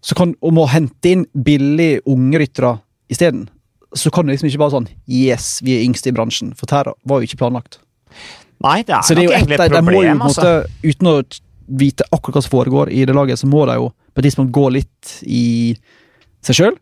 [0.03, 2.77] så kan, og må hente inn billige unge ryttere
[3.11, 3.47] isteden,
[3.95, 6.53] så kan det liksom ikke bare sånn Yes, vi er yngste i bransjen.
[6.59, 7.79] For dette var jo ikke planlagt.
[8.63, 10.43] Nei, det er Så det er jo et, problem, de, må jo problem, altså.
[10.43, 11.17] måte, uten å
[11.67, 14.55] vite akkurat hva som foregår i det laget, så må de jo på et tidspunkt
[14.55, 15.73] gå litt i
[16.45, 16.79] seg sjøl.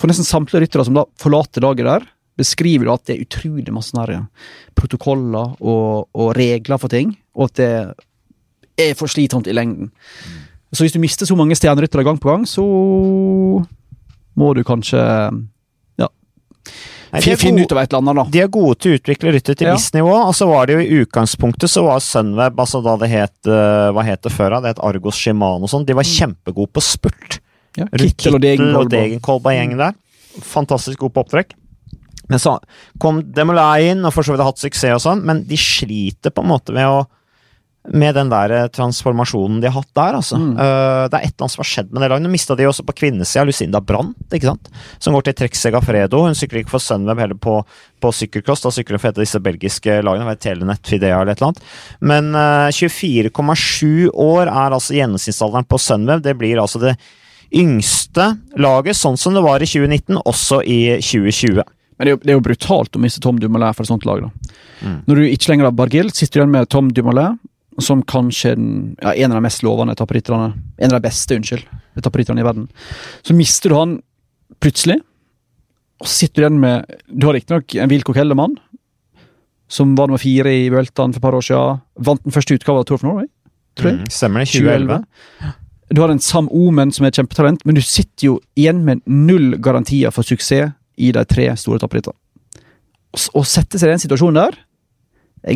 [0.00, 2.08] For nesten samtlige ryttere som da forlater laget der,
[2.38, 4.24] beskriver at det er utrolig masse sånne
[4.74, 9.92] protokoller og, og regler for ting, og at det er for slitsomt i lengden.
[10.74, 12.64] Så hvis du mister så mange stjerneryttere gang på gang, så
[14.34, 14.98] må du kanskje
[16.00, 16.08] ja,
[17.14, 18.24] Nei, de finne ut av et eller annet, da.
[18.34, 19.74] De er gode til å utvikle rytter til Ja.
[19.78, 23.10] visst nivå, og så var det jo i utgangspunktet så var Sunweb, altså da det
[23.12, 24.60] het eh, Hva het det før da?
[24.64, 25.86] Det het Argos Shimano og sånn.
[25.86, 27.38] De var kjempegode på spurt.
[27.78, 28.80] Ja, Kittel, Kittel og Degenkolb.
[28.84, 29.94] og- Degenkolb og gjengen der.
[30.42, 31.52] Fantastisk god på opptrekk.
[32.28, 32.58] Men så
[32.98, 36.30] kom Demolay inn, og for så vidt har hatt suksess og sånn, men de sliter
[36.32, 37.06] på en måte med å
[37.92, 40.38] med den der eh, transformasjonen de har hatt der, altså.
[40.40, 40.52] Mm.
[40.56, 42.24] Uh, det er et eller annet som har skjedd med det laget.
[42.24, 44.70] Nå mista de også på kvinnesida Lucinda Brandt, ikke sant?
[44.98, 46.22] Som går til Trek Fredo.
[46.24, 47.58] Hun sykler ikke for Sunweb heller på,
[48.00, 51.34] på sykkelcross, da sykler hun for et av disse belgiske lagene, det Telenet, Fidea eller
[51.34, 51.62] et eller annet.
[52.00, 56.24] Men uh, 24,7 år er altså gjennomsnittsalderen på Sunweb.
[56.24, 56.96] Det blir altså det
[57.54, 61.60] yngste laget, sånn som det var i 2019, også i 2020.
[61.94, 64.06] Men det er, jo, det er jo brutalt å miste Tom Dumoulin for et sånt
[64.08, 64.24] lag.
[64.24, 64.54] da.
[64.82, 64.96] Mm.
[65.06, 67.36] Når du ikke lenger har Bargill, sitter du igjen med Tom Dumoulin,
[67.82, 71.34] som kanskje er den- ja, en av de mest lovende etapperitterne En av de beste,
[71.34, 71.64] unnskyld,
[71.96, 72.68] etapperitterne i verden.
[73.22, 74.02] Så mister du han
[74.60, 75.00] plutselig,
[76.00, 78.56] og sitter du igjen med Du har riktignok en Wilco Kellermann,
[79.68, 81.80] som var nummer fire i Vueltaen for et par år siden.
[81.98, 83.26] Vant den første utgaven av Tour of Norway,
[83.76, 83.98] tror jeg.
[84.00, 84.48] Mm, stemmer det.
[84.52, 85.04] 2011.
[85.94, 89.02] Du har en Sam Omen som er et kjempetalent, men du sitter jo igjen med
[89.06, 92.14] null garantier for suksess i de tre store etapperittene.
[93.14, 94.63] Å sette seg i den situasjonen der er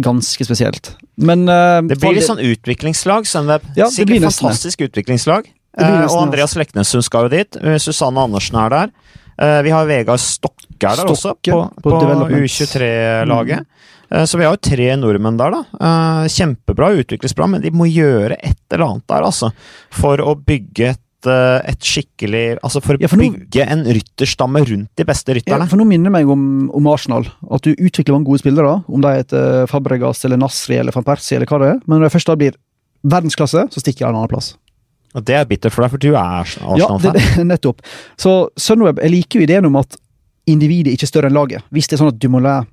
[0.04, 0.92] ganske spesielt.
[1.16, 3.28] Men uh, Det blir litt sånn utviklingslag.
[3.28, 3.64] Sunweb.
[3.78, 5.48] Ja, Sikkert fantastisk utviklingslag.
[5.78, 7.60] Nesten og Andreas Leknessund skal jo dit.
[7.62, 8.96] Uh, Susanne Andersen er der.
[9.38, 12.24] Vi har Vegard Stokke er der også, på, på på.
[12.26, 13.68] U23-laget.
[14.10, 15.90] Eh, så vi har jo tre nordmenn der, da.
[16.30, 19.52] Kjempebra, kjempebra, bra, men de må gjøre et eller annet der, altså.
[19.94, 24.60] For å bygge et et skikkelig Altså for å Ja, for nå- bygge en rytterstamme
[24.68, 25.68] rundt de beste Ja, rytterne.
[25.68, 27.26] for nå minner det meg om, om Arsenal.
[27.50, 31.36] At du utvikler mange gode spillere, om de heter Fabregas eller Nasri eller van Persie
[31.36, 31.80] eller hva det er.
[31.86, 32.54] Men når de først da blir
[33.04, 34.54] verdensklasse, så stikker de en annen plass.
[35.16, 37.12] Og det er bittert for deg, for du er Ja, det, Arsenal-fan.
[37.14, 37.80] det, nettopp.
[38.16, 39.96] Så Sunweb jeg liker jo ideen om at
[40.46, 41.62] individet ikke er større enn laget.
[41.72, 42.66] Hvis det er sånn at Dumoulin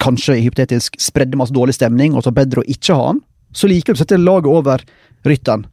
[0.00, 3.20] kanskje hypotetisk spredde masse dårlig stemning, og så bedre å ikke ha han,
[3.52, 4.80] så liker du å sette laget over
[5.26, 5.66] rytteren.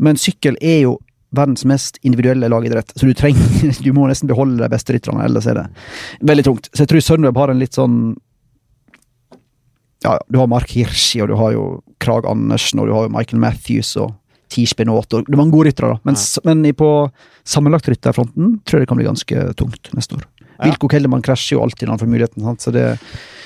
[0.00, 0.96] Men sykkel er jo
[1.36, 5.46] verdens mest individuelle lagidrett, så du trenger Du må nesten beholde de beste rytterne, ellers
[5.46, 5.66] er det
[6.26, 6.70] veldig tungt.
[6.74, 7.98] Så jeg tror Sunweb har en litt sånn
[10.02, 11.64] Ja, ja, du har Mark Hirschi, og du har jo
[12.00, 14.14] Krag Andersen, og du har jo Michael Matthews og
[14.50, 16.00] Tish Benot, og det er mange gode ryttere, da.
[16.08, 16.40] Men, ja.
[16.48, 16.88] men i- på
[17.46, 20.24] sammenlagtrytterfronten tror jeg det kan bli ganske tungt neste år.
[20.48, 20.64] Ja.
[20.66, 22.64] Wilco Kellermann krasjer jo alltid når han får muligheten, sant?
[22.64, 22.86] så det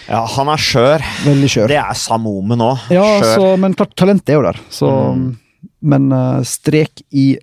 [0.08, 1.04] Ja, han er skjør.
[1.26, 1.68] veldig skjør.
[1.74, 2.70] Det er Samome nå.
[2.94, 4.60] Ja, så, men klart, talentet er jo der.
[4.70, 5.28] Så, Mm.
[5.84, 7.34] Men eh, strek i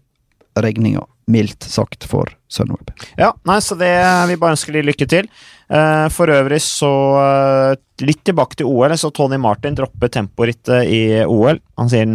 [0.59, 2.91] regninga, mildt sagt, for Sunweb.
[3.15, 3.91] Ja, nei, så det
[4.27, 5.29] Vi bare ønsker de lykke til.
[5.71, 8.97] Eh, for øvrig så eh, Litt tilbake til OL.
[8.97, 11.61] Så Tony Martin dropper temporittet i OL.
[11.77, 12.09] Han sier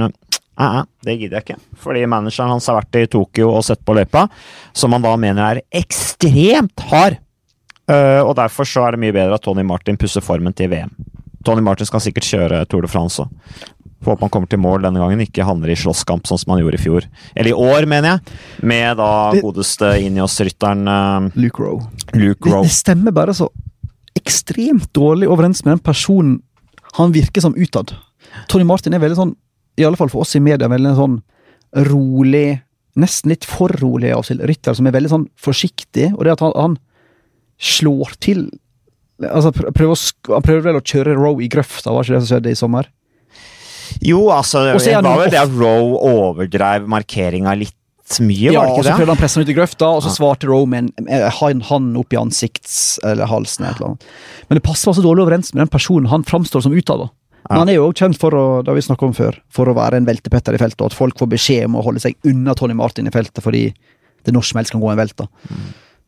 [0.56, 1.58] Æ, det gidder jeg ikke.
[1.84, 4.24] Fordi manageren hans har vært i Tokyo og sett på løypa,
[4.72, 7.18] som han da mener er ekstremt hard.
[7.86, 10.90] Uh, og derfor så er det mye bedre at Tony Martin pusser formen til VM.
[11.46, 13.28] Tony Martin skal sikkert kjøre Tour de France òg.
[14.04, 16.60] Får håpe han kommer til mål denne gangen, ikke havner i slåsskamp sånn som han
[16.62, 17.06] gjorde i fjor.
[17.34, 18.34] Eller i år, mener jeg.
[18.68, 21.86] Med da godeste Inios-rytteren eh, Luke Rowe.
[22.12, 22.66] Luke Det, Rowe.
[22.68, 23.48] det stemmer bare så
[24.16, 26.36] ekstremt dårlig overens med den personen
[26.96, 27.92] han virker som utad.
[28.48, 29.34] Tony Martin er veldig sånn,
[29.76, 31.18] i alle fall for oss i media, veldig sånn
[31.88, 32.60] rolig,
[32.96, 36.44] nesten litt for rolig av sin rytter, som er veldig sånn forsiktig, og det at
[36.44, 36.78] han, han
[37.60, 38.46] slår til
[39.16, 39.96] Altså, prøver
[40.28, 42.88] Han prøver vel å kjøre Rowe i grøfta, var ikke det som skjedde i sommer?
[44.02, 47.72] Jo, altså, det han var vel det at Rowe overdrev markeringa litt
[48.22, 49.06] mye, Ja, var ikke det så ikke prøvde det?
[49.08, 50.14] han å presse ham ut i grøfta, og så Ja.
[50.14, 53.64] svarte Rowe med en en hand opp i ansikts- eller halsen.
[53.64, 54.04] eller et eller annet.
[54.48, 57.10] Men det passer altså dårlig overens med den personen han framstår som utad.
[57.48, 59.94] Men han er jo kjent for å det har vi om før, for å være
[59.94, 62.74] en veltepetter i feltet, og at folk får beskjed om å holde seg unna Tony
[62.74, 63.72] Martin i feltet fordi
[64.24, 65.16] det når som helst kan gå en velt.
[65.16, 65.26] da.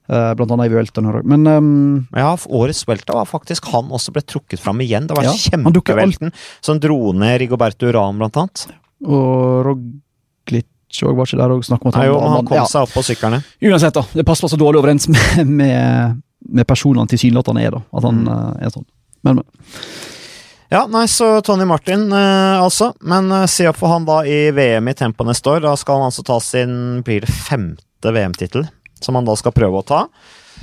[0.09, 1.09] Eh, blant annet i Vueltaen.
[1.29, 5.07] Men um, Ja, årets Vuelta var faktisk han også ble trukket fram igjen.
[5.09, 6.33] Det var Ja, kjempevelten
[6.65, 8.65] som dro ned Rigoberto Uran, blant annet.
[9.05, 12.49] Og Roglic òg var ikke der og snakket om at Nei, han jo, han, han
[12.49, 13.43] kom Ja, seg opp på syklene.
[13.69, 14.07] Uansett, da.
[14.17, 17.85] Det passer så dårlig overens med, med, med personene tilsynelatende er, da.
[17.93, 18.63] At han mm.
[18.65, 18.89] er sånn.
[19.29, 19.69] Men, men.
[20.73, 22.95] Ja, nei, så Tony Martin, eh, altså.
[23.01, 25.63] Men eh, se opp for han da i VM i tempo neste år.
[25.65, 28.69] Da skal han altså ta sin blir det femte VM-tittel,
[29.05, 30.07] som han da skal prøve å ta.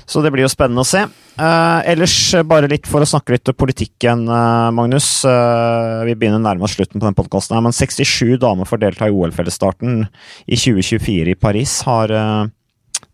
[0.06, 1.06] Så det blir jo spennende å se.
[1.36, 5.08] Uh, ellers, eh, bare litt for å snakke litt om politikken, uh, Magnus.
[5.26, 10.06] Uh, vi begynner nærme slutten på den podkasten, men 67 damer får delta i OL-fellesstarten
[10.46, 12.14] i 2024 i Paris, har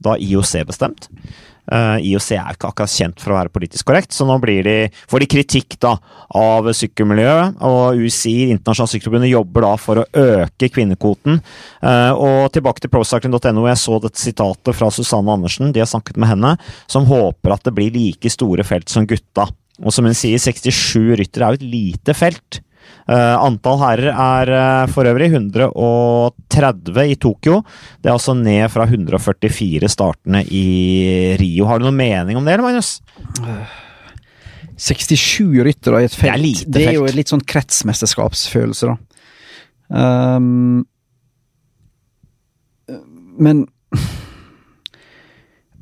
[0.02, 1.08] da IOC bestemt.
[1.70, 4.76] Eh, IOC er ikke akkurat kjent for å være politisk korrekt, så nå de,
[5.12, 5.94] får de kritikk da
[6.38, 7.62] av sykkelmiljøet.
[7.68, 11.40] Og UCI, Internasjonalt Sykkelforbund, jobber da for å øke kvinnekvoten.
[11.84, 16.20] Uh, og tilbake til procycling.no, jeg så dette sitatet fra Susanne Andersen, de har snakket
[16.22, 16.56] med henne,
[16.92, 19.48] som håper at det blir like store felt som gutta.
[19.82, 22.62] Og som hun sier, 67 ryttere er jo et lite felt.
[23.12, 27.58] Eh, antall herrer er eh, for øvrig 130 i Tokyo.
[28.00, 31.66] Det er altså ned fra 144 startende i Rio.
[31.68, 33.02] Har du noen mening om det, eller, Magnus?
[34.82, 36.64] 67 ryttere i et felt.
[36.64, 37.18] Det er Det er jo felt.
[37.20, 38.98] litt sånn kretsmesterskapsfølelse, da.
[39.92, 40.86] Um,
[43.42, 43.66] men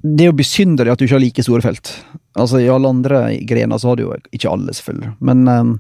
[0.02, 1.92] Det er jo besynderlig at du ikke har like store felt.
[2.40, 5.12] Altså I alle andre grener så har du jo ikke alle, selvfølgelig.
[5.20, 5.74] Men ehm,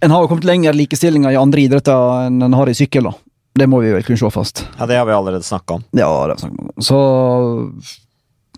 [0.00, 3.14] en har jo kommet lenger likestillinga i andre idretter enn en har i sykkel, da.
[3.58, 4.62] Det må vi vel kunne slå fast.
[4.78, 5.84] Ja, Det har vi allerede snakka om.
[5.90, 6.82] Ja, det har vi snakket om.
[6.82, 6.98] Så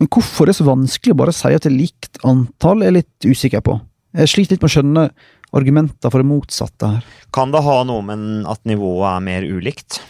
[0.00, 2.88] Men hvorfor det er så vanskelig å bare si at det er likt antall, er
[2.88, 3.74] jeg litt usikker på.
[4.16, 5.02] Jeg sliter litt med å skjønne
[5.56, 7.04] argumenter for det motsatte her.
[7.36, 10.00] Kan det ha noe med at nivået er mer ulikt?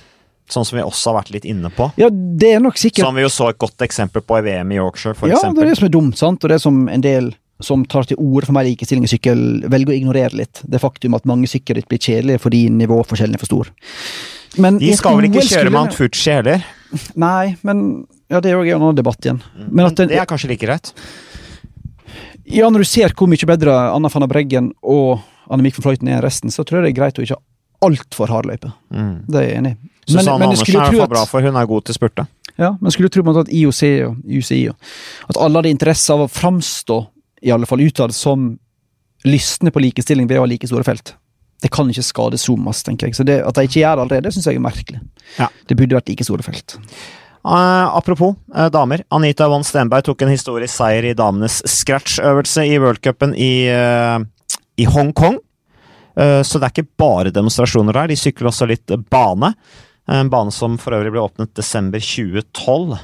[0.50, 1.90] Sånn som vi også har vært litt inne på.
[2.00, 4.72] Ja, det er nok sikkert Som vi jo så et godt eksempel på i VM
[4.74, 7.04] i Yorkshire, for Ja, det er det som er dumt, sant, og det som en
[7.04, 9.40] del som tar til orde for mer likestilling i sykkel,
[9.70, 10.62] velger å ignorere litt.
[10.64, 13.72] Det faktum at mange sykkelritt blir kjedelige fordi nivåforskjellen er for stor.
[14.58, 16.64] Men De skal vel ikke kjøre skulle- Mount Fuji heller?
[17.14, 19.42] Nei, men ja, det er jo en annen debatt igjen.
[19.70, 20.92] Men at det er kanskje like greit.
[22.50, 26.08] Ja, når du ser hvor mye bedre Anna van der Breggen og Annemiek van Fløyten
[26.08, 28.72] er enn resten, så tror jeg det er greit å ikke ha altfor hard løype.
[28.92, 29.26] Mm.
[29.30, 29.90] Det er jeg enig i.
[30.11, 32.26] Susanne Andersen er tro at- bra, for hun er god til spurte.
[32.58, 34.76] Ja, men skulle tro på at IOC og UCI og
[35.30, 37.06] At alle hadde interesse av å framstå,
[37.41, 38.53] i alle fall utad, som
[39.24, 41.14] lystne på likestilling ved å ha like store felt.
[41.61, 43.18] Det kan ikke skade så masse, tenker jeg.
[43.18, 45.01] Så det, at de ikke gjør det allerede, syns jeg er merkelig.
[45.36, 45.51] Ja.
[45.68, 46.78] Det burde vært like store felt.
[47.41, 49.05] Uh, apropos uh, damer.
[49.16, 54.20] Anita Von Stenberg tok en historisk seier i damenes scratch-øvelse i worldcupen i, uh,
[54.80, 55.41] i Hongkong.
[56.20, 59.53] Så det er ikke bare demonstrasjoner der, de sykler også litt bane.
[60.11, 62.99] En bane som for øvrig ble åpnet desember 2012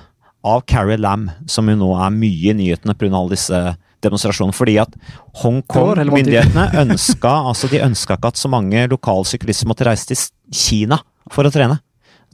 [0.44, 3.14] av Carrie Lam, som jo nå er mye i nyhetene pga.
[3.14, 3.60] alle disse
[4.06, 4.56] demonstrasjonene.
[4.56, 4.94] Fordi at.
[5.42, 10.22] Hongkong-myndighetene ønska altså de ønska ikke at så mange lokalsyklister måtte reise til
[10.54, 11.00] Kina
[11.32, 11.80] for å trene.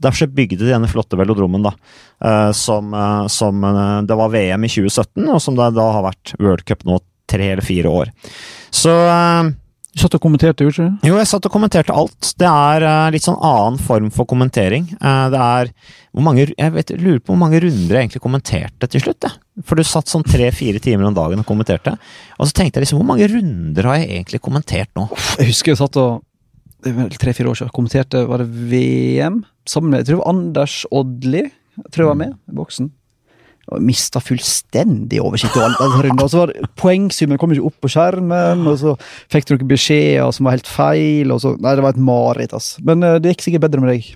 [0.03, 1.73] Derfor bygde de denne flotte velodromen, da.
[2.23, 6.07] eh, som, eh, som eh, Det var VM i 2017, og som det da har
[6.07, 6.99] vært World Cup nå
[7.29, 8.11] tre eller fire år.
[8.73, 8.91] Så
[9.93, 12.31] Du satt og kommenterte, gjorde du ikke jo, jeg satt og kommenterte alt.
[12.41, 14.87] Det er eh, litt sånn annen form for kommentering.
[14.97, 15.69] Eh, det er
[16.13, 19.27] hvor mange, Jeg vet, lurer på hvor mange runder jeg egentlig kommenterte til slutt.
[19.27, 19.37] Jeg.
[19.69, 21.93] For du satt sånn tre-fire timer om dagen og kommenterte.
[22.39, 25.05] Og så tenkte jeg liksom, hvor mange runder har jeg egentlig kommentert nå?
[25.37, 26.23] Jeg husker jeg satt og
[27.21, 29.43] tre-fire år siden kommenterte Var det VM?
[29.69, 31.45] Sammen med jeg tror det var Anders Odli.
[31.77, 32.89] Jeg tror jeg var med i boksen.
[33.71, 35.55] Og mista fullstendig oversikt.
[35.55, 38.97] Og så var Poengsummen kom ikke opp på skjermen, og så
[39.31, 41.31] fikk du noen beskjeder som var helt feil.
[41.31, 42.83] Og så, nei, det var et mareritt, altså.
[42.87, 44.11] Men eh, det gikk sikkert bedre med deg.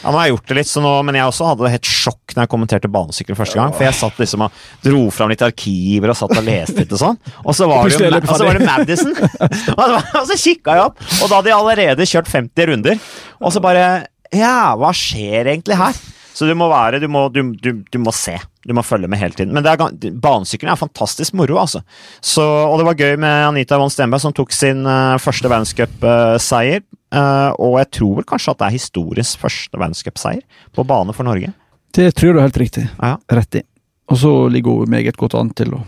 [0.00, 1.88] Ja, nå har jeg gjort det litt, så nå, men jeg også hadde det helt
[1.92, 3.74] sjokk når jeg kommenterte banesykkel første gang.
[3.76, 7.02] For jeg satt liksom og dro fram litt arkiver og satt og leste litt og
[7.02, 7.18] sånn.
[7.44, 9.12] Og så var det, jo, og så var det Madison!
[9.76, 13.04] og, så, og så kikka jeg opp, og da hadde de allerede kjørt 50 runder.
[13.44, 13.84] Og så bare
[14.32, 16.00] Ja, hva skjer egentlig her?
[16.40, 18.38] Så du må være Du må, du, du, du må se.
[18.64, 19.52] Du må følge med hele tiden.
[19.52, 21.82] Men det er, er fantastisk moro, altså.
[22.24, 26.84] Så, og det var gøy med Anita von Stenberg, som tok sin uh, første verdenscupseier.
[27.12, 31.28] Uh, og jeg tror vel kanskje at det er historisk første verdenscupseier på bane for
[31.28, 31.52] Norge.
[31.92, 32.86] Det tror du er helt riktig.
[33.02, 33.18] Ja.
[33.36, 33.64] Rett i.
[34.10, 35.82] Og så ligger hun meget godt an til å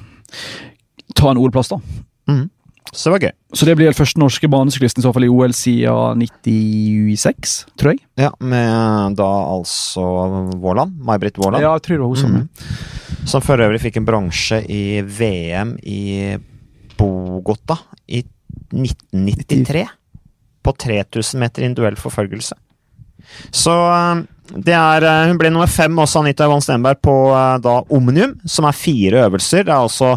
[1.16, 1.80] ta en OL-plass, da.
[2.28, 2.50] Mhm.
[2.93, 3.33] Så det var gøy.
[3.57, 7.95] Så det blir den første norske banesyklisten i så fall i OL siden 96, tror
[7.95, 8.03] jeg.
[8.20, 10.05] Ja, Med da altså
[10.61, 10.99] Våland.
[11.01, 11.62] May-Britt Våland.
[11.64, 12.49] Ja, jeg tror det var hun som mm.
[13.33, 16.35] Som for øvrig fikk en bronse i VM i
[16.99, 17.78] Bogota
[18.11, 18.24] i
[18.72, 19.87] 1993.
[20.62, 22.55] på 3000 meter individuell forfølgelse.
[23.51, 24.22] Så eh,
[24.66, 28.37] det er eh, Hun ble nummer fem også, Anita Yvonne Stenberg, på eh, da Omnium,
[28.45, 29.66] som er fire øvelser.
[29.66, 30.16] Det er altså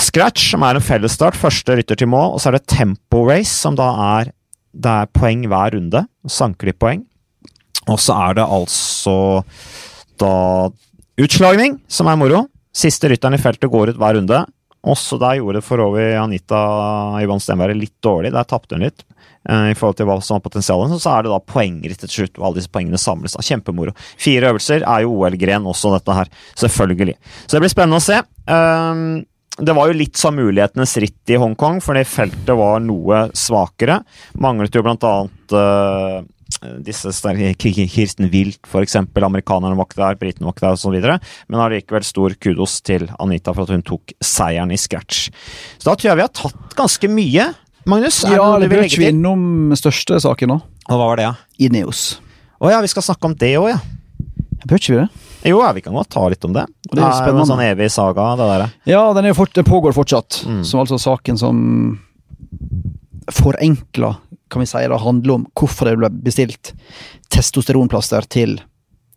[0.00, 3.52] Scratch, som er en fellesstart, første rytter til mål, og så er det Tempo Race,
[3.52, 3.90] som da
[4.20, 4.32] er
[4.70, 6.04] det er poeng hver runde.
[6.30, 7.02] Sanker de poeng.
[7.90, 9.42] Og så er det altså
[10.20, 10.32] da
[11.20, 12.44] utslagning, som er moro.
[12.76, 14.44] Siste rytteren i feltet går ut hver runde.
[14.80, 16.60] Også der gjorde for over Anita
[17.20, 18.30] Yvonne Stenberg litt dårlig.
[18.32, 20.94] Der tapte hun litt eh, i forhold til hva som var potensialet.
[21.02, 23.34] Så er det da poengritt til slutt, og alle disse poengene samles.
[23.36, 23.44] da.
[23.44, 23.92] Kjempemoro.
[24.20, 26.32] Fire øvelser er jo OL-gren også, dette her.
[26.62, 27.18] Selvfølgelig.
[27.44, 28.22] Så det blir spennende å se.
[28.46, 29.04] Um,
[29.58, 34.00] det var jo litt sånn mulighetenes ritt i Hongkong, fordi feltet var noe svakere.
[34.40, 36.20] Manglet jo blant annet uh,
[36.84, 37.12] disse
[37.58, 38.96] Kirsten Wilt, f.eks.
[38.96, 40.96] Amerikanerne var ikke der, britene var ikke der osv.
[41.50, 45.28] Men allikevel stor kudos til Anita for at hun tok seieren i scratch.
[45.78, 47.50] Så da tror jeg vi har tatt ganske mye.
[47.88, 49.06] Magnus, er ja, det noe du vil legge til?
[49.08, 50.60] Ja, innom største saken nå.
[50.90, 51.66] Og hva var det, ja?
[51.68, 52.20] Ineos.
[52.60, 53.80] Å ja, vi skal snakke om det òg, ja.
[54.66, 55.29] Bør ikke vi det?
[55.46, 56.66] Jo, ja, vi kan godt ta litt om det.
[56.90, 58.64] Det det er jo en sånn evig saga, det der.
[58.90, 60.42] Ja, den, fort, den pågår fortsatt.
[60.46, 60.64] Mm.
[60.68, 61.62] Som altså saken som
[63.30, 64.16] forenkla,
[64.50, 66.74] kan vi si, det handler om hvorfor det ble bestilt
[67.32, 68.58] testosteronplaster til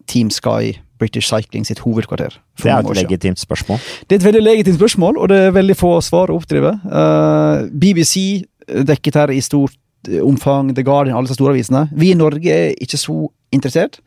[0.08, 2.36] Team Sky British Cycling sitt hovedkvarter.
[2.62, 3.82] Det er et legitimt spørsmål.
[4.08, 6.76] Det er et veldig legitimt spørsmål, og det er veldig få svar å oppdrive.
[6.86, 9.76] Uh, BBC dekket her i stort
[10.24, 11.88] omfang, The Guardian, alle disse store avisene.
[11.96, 14.00] Vi i Norge er ikke så interessert.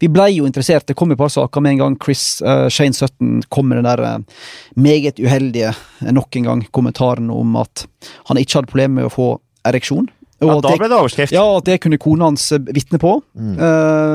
[0.00, 2.96] Vi ble jo interessert, det kom et par saker med en gang Chris uh, Shane
[2.96, 4.46] Sutton kom med den der uh,
[4.76, 7.86] meget uheldige, uh, nok en gang, kommentaren om at
[8.28, 9.30] han ikke hadde problemer med å få
[9.68, 10.08] ereksjon.
[10.40, 11.36] Og ja, da ble det overskrift.
[11.36, 13.18] Ja, at det kunne kona hans vitne på.
[13.36, 13.58] Mm.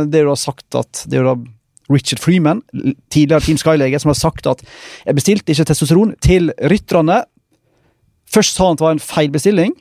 [0.09, 1.35] det er jo da sagt at det er jo da
[1.93, 2.63] Richard Freeman,
[3.13, 4.63] tidligere Team Sky-lege, som har sagt at
[5.05, 7.19] jeg bestilte ikke testosteron til rytterne.
[8.25, 9.75] Først sa han at det var en feilbestilling.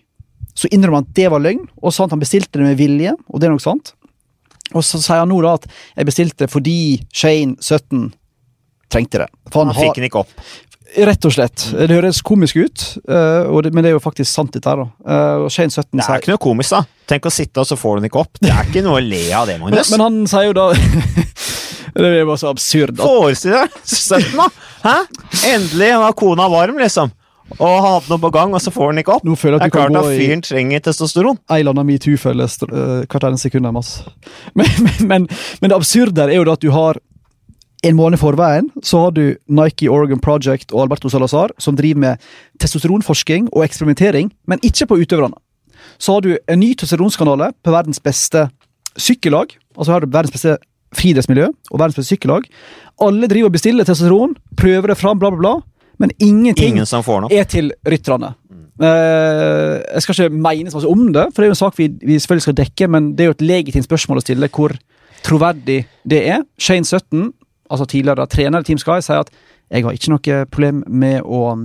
[0.54, 3.14] Så innrømmer han at det var løgn, og sa at han bestilte det med vilje,
[3.28, 3.94] og det er nok sant.
[4.74, 6.76] Og så sier han nå da at jeg bestilte fordi
[7.14, 8.12] Shane 17
[8.92, 9.28] trengte det.
[9.50, 10.32] For han, han fikk den ikke opp?
[10.94, 11.64] Rett og slett.
[11.74, 14.84] Det høres komisk ut, det, men det er jo faktisk sant, dette her.
[15.02, 16.84] Uh, Shane 17 Det er ikke noe komisk, da.
[17.10, 18.38] Tenk å sitte, og så får du den ikke opp.
[18.38, 19.90] Det er ikke noe å le av det, Magnus.
[19.90, 20.70] Men, men han sier jo da
[21.94, 22.98] Det er bare så absurd.
[22.98, 24.48] Forestill deg 17, da!
[24.84, 24.94] Hæ?
[25.52, 27.12] Endelig var kona varm, liksom
[27.58, 29.24] og han hadde noe på gang, og så får han ikke opp.
[29.26, 30.20] det føler klart at du kan gå i...
[30.22, 31.40] fyren trenger testosteron.
[31.52, 33.68] Ei eller annen metoo-følge uh, hvert eneste sekund.
[34.54, 35.26] Men, men, men,
[35.60, 36.98] men, det absurde er jo at du har
[37.84, 42.28] en måned forveien så har du Nike Oregon Project og Alberto Salazar, som driver med
[42.62, 45.36] testosteronforsking og eksperimentering, men ikke på utøverne.
[46.00, 48.48] Så har du en ny testosteronskandale på verdens beste
[48.96, 49.52] sykkellag.
[49.76, 50.56] Altså har du verdens beste
[50.96, 52.48] friidrettsmiljø og verdens beste sykkellag.
[53.04, 55.54] Alle driver og bestiller testosteron, prøver det fram, bla, bla, bla.
[56.04, 58.34] Men ingenting Ingen er til rytterne.
[58.74, 61.78] Uh, jeg skal ikke mene så mye om det, for det er jo en sak
[61.78, 64.74] vi, vi, selvfølgelig skal dekke, men det er jo et legitimt spørsmål å stille hvor
[65.24, 66.42] troverdig det er.
[66.60, 67.30] Shane Sutton,
[67.70, 69.32] altså tidligere trener i Team Sky, sier at
[69.72, 71.64] jeg har ikke noe problem med å um,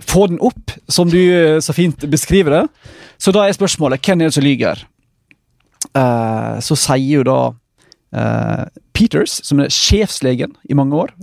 [0.00, 2.64] få den opp, som du uh, så fint beskriver det.
[3.20, 4.86] Så da er spørsmålet hvem er det som lyver?
[5.92, 7.40] Uh, så sier jo da
[8.08, 8.64] Uh,
[8.98, 11.14] Peters, som er sjefslegen i mange år,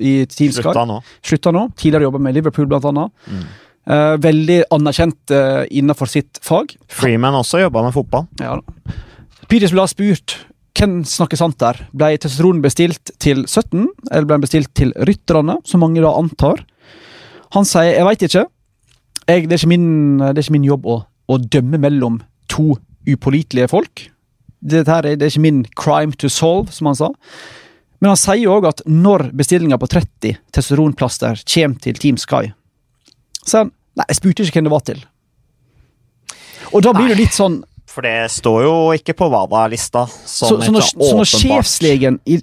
[0.00, 0.62] i Team Sky.
[0.62, 1.00] Slutta nå.
[1.20, 1.66] Slutta nå.
[1.76, 3.12] Tidligere jobba med Liverpool, blant annet.
[3.28, 3.48] Mm.
[3.88, 6.74] Uh, veldig anerkjent uh, innenfor sitt fag.
[6.92, 8.28] Freeman også jobba med fotball.
[8.40, 8.58] Ja.
[9.48, 10.38] Peters ble spurt
[10.78, 11.80] hvem snakker sant der.
[11.96, 16.62] Ble testosteron bestilt til 17, eller ble den bestilt til rytterne, som mange da antar?
[17.56, 18.46] Han sier 'jeg veit ikke'.
[19.28, 22.78] Jeg, det, er ikke min, det, er ikke min, jobb å, å dømme mellom to
[23.04, 24.08] upålitelige folk
[24.60, 27.10] dette her, det er ikke min crime to solve, som han sa.
[27.98, 32.52] Men han sier òg at når bestillinga på 30 testosteronplaster kommer til Team Sky,
[33.42, 34.98] så han Nei, jeg spurte ikke hvem det var til.
[36.76, 37.56] Og da blir det litt sånn
[37.90, 42.36] For det står jo ikke på WADA-lista så, så, når, så når sjefslegen i,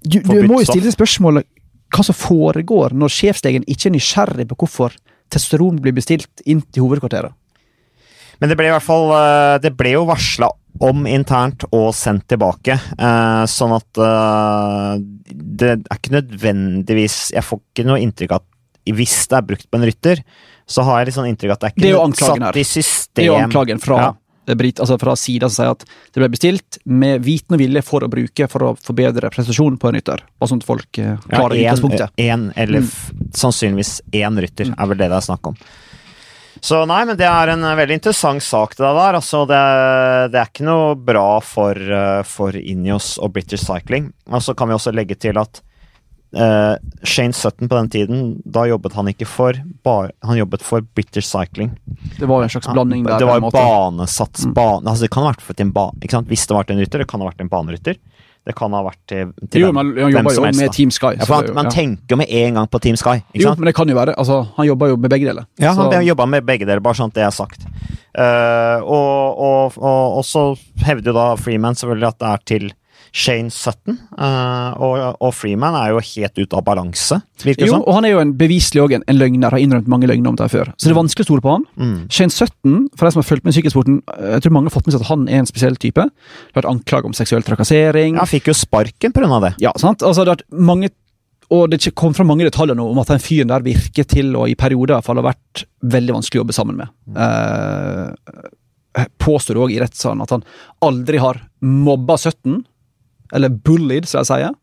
[0.00, 1.44] du, du må jo stille spørsmålet
[1.90, 4.94] hva som foregår når sjefslegen ikke er nysgjerrig på hvorfor
[5.28, 7.34] testosteron blir bestilt inn til hovedkvarteret.
[8.40, 12.28] Men det ble i hvert fall eh, Det ble jo varsla om internt og sendt
[12.30, 12.76] tilbake.
[12.76, 14.94] Eh, sånn at eh,
[15.30, 19.68] det er ikke nødvendigvis Jeg får ikke noe inntrykk av at hvis det er brukt
[19.70, 20.22] på en rytter,
[20.70, 22.64] så har jeg litt sånn inntrykk av at det er ikke det er satt i
[22.66, 23.12] system.
[23.14, 24.56] Det er jo anklagen fra, ja.
[24.56, 28.02] Brit, altså fra sida som sier at det ble bestilt med viten og vilje for
[28.02, 30.24] å bruke for å forbedre prestasjonen på en rytter.
[30.40, 32.16] Og sånn at folk klarer ja, en, utgangspunktet.
[32.24, 33.28] En, eller mm.
[33.36, 35.60] sannsynligvis én rytter, er vel det det er snakk om.
[36.60, 39.16] Så nei, men det er en veldig interessant sak, det der.
[39.16, 39.60] Altså, det,
[40.34, 44.10] det er ikke noe bra for, uh, for Ineos og British Cycling.
[44.28, 45.62] Og så kan vi også legge til at
[46.36, 50.84] uh, Shane Sutton på den tiden, da jobbet han ikke for bar, Han jobbet for
[50.84, 51.72] British Cycling.
[52.18, 53.18] Det var jo en slags blanding der.
[53.18, 53.56] Det var måte.
[53.56, 54.54] banesats Mm.
[54.54, 56.28] bane, altså Det kan ha vært en ba, ikke sant?
[56.28, 57.96] Hvis det var en rytter, det kan ha vært en banerytter.
[58.46, 60.72] Det kan ha vært til, til Jo, men han jobber jo helst, med.
[60.72, 61.10] Team Sky.
[61.18, 61.70] Ja, for han, jo- man ja.
[61.74, 63.18] tenker med en gang på Team Sky.
[63.34, 63.60] Ikke Jo, sant?
[63.60, 64.14] men det kan jo være.
[64.16, 65.44] Altså, han jobber jo med begge deler.
[65.60, 67.66] Ja, Så- han jobber med begge deler, bare sånn at det er sagt.
[68.18, 72.72] Uh, og, og, og, og så hevder jo da Freeman selvfølgelig at det er til
[73.12, 73.98] Shane Sutton.
[74.14, 77.84] Uh, og, og Freeman er jo helt ute av balanse, virker det Jo, som.
[77.86, 80.50] og han er jo en beviselig en, en løgner, har innrømt mange løgner om det
[80.52, 80.72] før.
[80.76, 81.66] Så det er vanskelig å stole på han.
[81.80, 81.98] Mm.
[82.12, 84.76] Shane Sutton, for de som har fulgt med i sykkelsporten, eh, jeg tror mange har
[84.76, 86.06] fått med seg at han er en spesiell type.
[86.06, 88.20] Det har vært anklaget om seksuell trakassering.
[88.20, 89.42] Han fikk jo sparken pga.
[89.46, 89.54] det.
[89.62, 90.06] Ja, sant?
[90.06, 90.94] Altså, det har vært mange
[91.50, 94.44] og det kom fram mange detaljer nå om at den fyren der virker til å
[94.46, 96.92] i perioder i hvert fall ha vært veldig vanskelig å jobbe sammen med.
[97.18, 100.44] Eh, påstår òg i rettssalen at han
[100.86, 102.62] aldri har mobba 17,
[103.32, 104.54] eller bullied, som jeg sier.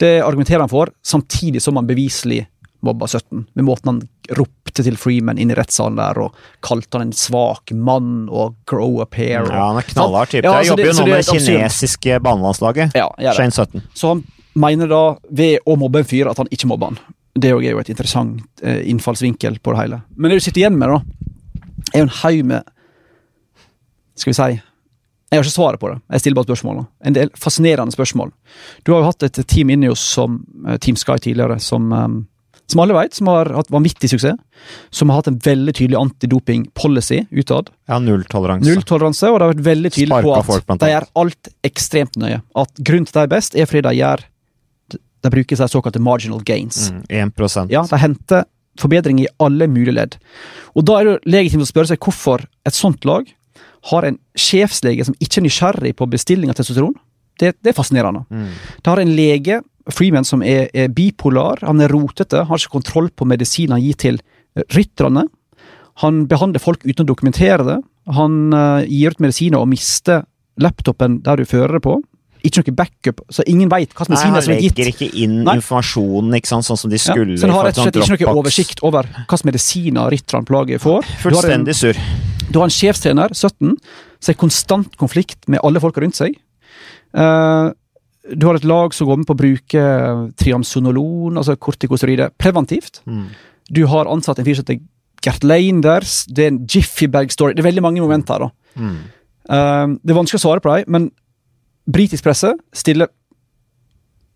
[0.00, 2.46] Det argumenterer han for, samtidig som han beviselig
[2.80, 3.44] mobba 17.
[3.54, 4.00] Med måten han
[4.38, 9.02] ropte til Freeman inn i rettssalen der, og kalte han en svak mann og grow
[9.04, 9.42] up here.
[9.44, 10.44] Og, Ja, han er knallhard type.
[10.46, 12.96] Ja, Jeg altså, jobber jo nå med det kinesiske banelandslaget.
[12.96, 13.34] Ja.
[13.36, 13.84] Shane Sutton.
[13.94, 17.00] Så han mener da, ved å mobbe en fyr, at han ikke mobber han.
[17.36, 20.00] Det er jo et interessant eh, innfallsvinkel på det hele.
[20.16, 21.02] Men det du sitter igjen med, da,
[21.92, 22.76] er jo en haug med
[24.20, 24.60] Skal vi si
[25.30, 26.00] Jeg har ikke svaret på det.
[26.10, 26.78] Jeg stiller bare spørsmål.
[27.06, 28.32] En del fascinerende spørsmål.
[28.82, 32.08] Du har jo hatt et team inni oss som eh, Team Sky tidligere, som, eh,
[32.66, 34.40] som alle vet, som har hatt vanvittig suksess.
[34.90, 37.70] Som har hatt en veldig tydelig antidoping-policy utad.
[37.86, 38.66] Ja, nulltoleranse.
[38.66, 42.42] Nulltoleranse, og det har vært veldig tydelige på at folk, de gjør alt ekstremt nøye.
[42.58, 44.26] At grunnen til at de er best, er fordi de gjør
[45.20, 46.86] De bruker seg såkalte marginal gains.
[46.88, 48.46] Mm, 1 Ja, De henter
[48.80, 50.16] forbedring i alle mulige ledd.
[50.74, 53.28] Og Da er det legitimt å spørre seg hvorfor et sånt lag
[53.88, 56.94] har en sjefslege som ikke er nysgjerrig på bestilling av testosteron.
[57.40, 58.26] Det, det er fascinerende.
[58.28, 58.48] Mm.
[58.82, 59.60] Det har en lege,
[59.90, 61.62] Freeman, som er, er bipolar.
[61.64, 65.24] Han er rotete, har ikke kontroll på medisinen han gir til eh, rytterne.
[66.04, 67.78] Han behandler folk uten å dokumentere det.
[68.16, 70.24] Han uh, gir ut medisiner og mister
[70.60, 71.98] laptopen der du fører det på.
[72.46, 74.78] Ikke noe backup, så ingen veit hva medisiner som er gitt.
[74.78, 75.58] Han legger ikke inn Nei.
[75.60, 77.36] informasjonen ikke sant, sånn som de Ja, skulle.
[77.36, 80.80] så han har rett og slett ikke noe oversikt over hva medisiner rytterne på laget
[80.80, 81.04] får.
[81.04, 82.00] Du har en- Fullstendig sur.
[82.50, 83.76] Du har en sjefstrener, 17,
[84.20, 86.36] som er i konstant konflikt med alle folka rundt seg.
[87.16, 87.68] Eh,
[88.36, 89.84] du har et lag som går med på å bruke
[90.38, 93.00] triamsonolon, altså kortikosteroider, preventivt.
[93.06, 93.28] Mm.
[93.70, 94.82] Du har ansatt en fyr som heter
[95.24, 96.24] Gert Leinders.
[96.28, 97.54] Det er en Jiffy Bag-story.
[97.54, 98.46] Det er veldig mange momenter.
[98.46, 98.50] da.
[98.74, 98.98] Mm.
[99.50, 101.10] Eh, det er vanskelig å svare på dem, men
[101.90, 103.10] britisk presse stiller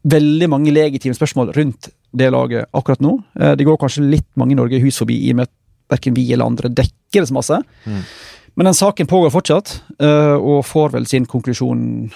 [0.04, 3.18] veldig mange legitime spørsmål rundt det laget akkurat nå.
[3.40, 5.54] Eh, det går kanskje litt mange i Norge hus forbi, i og med at
[5.90, 7.60] verken vi eller andre dekker det så masse.
[7.84, 8.02] Mm.
[8.54, 12.10] Men den saken pågår fortsatt, eh, og får vel sin konklusjon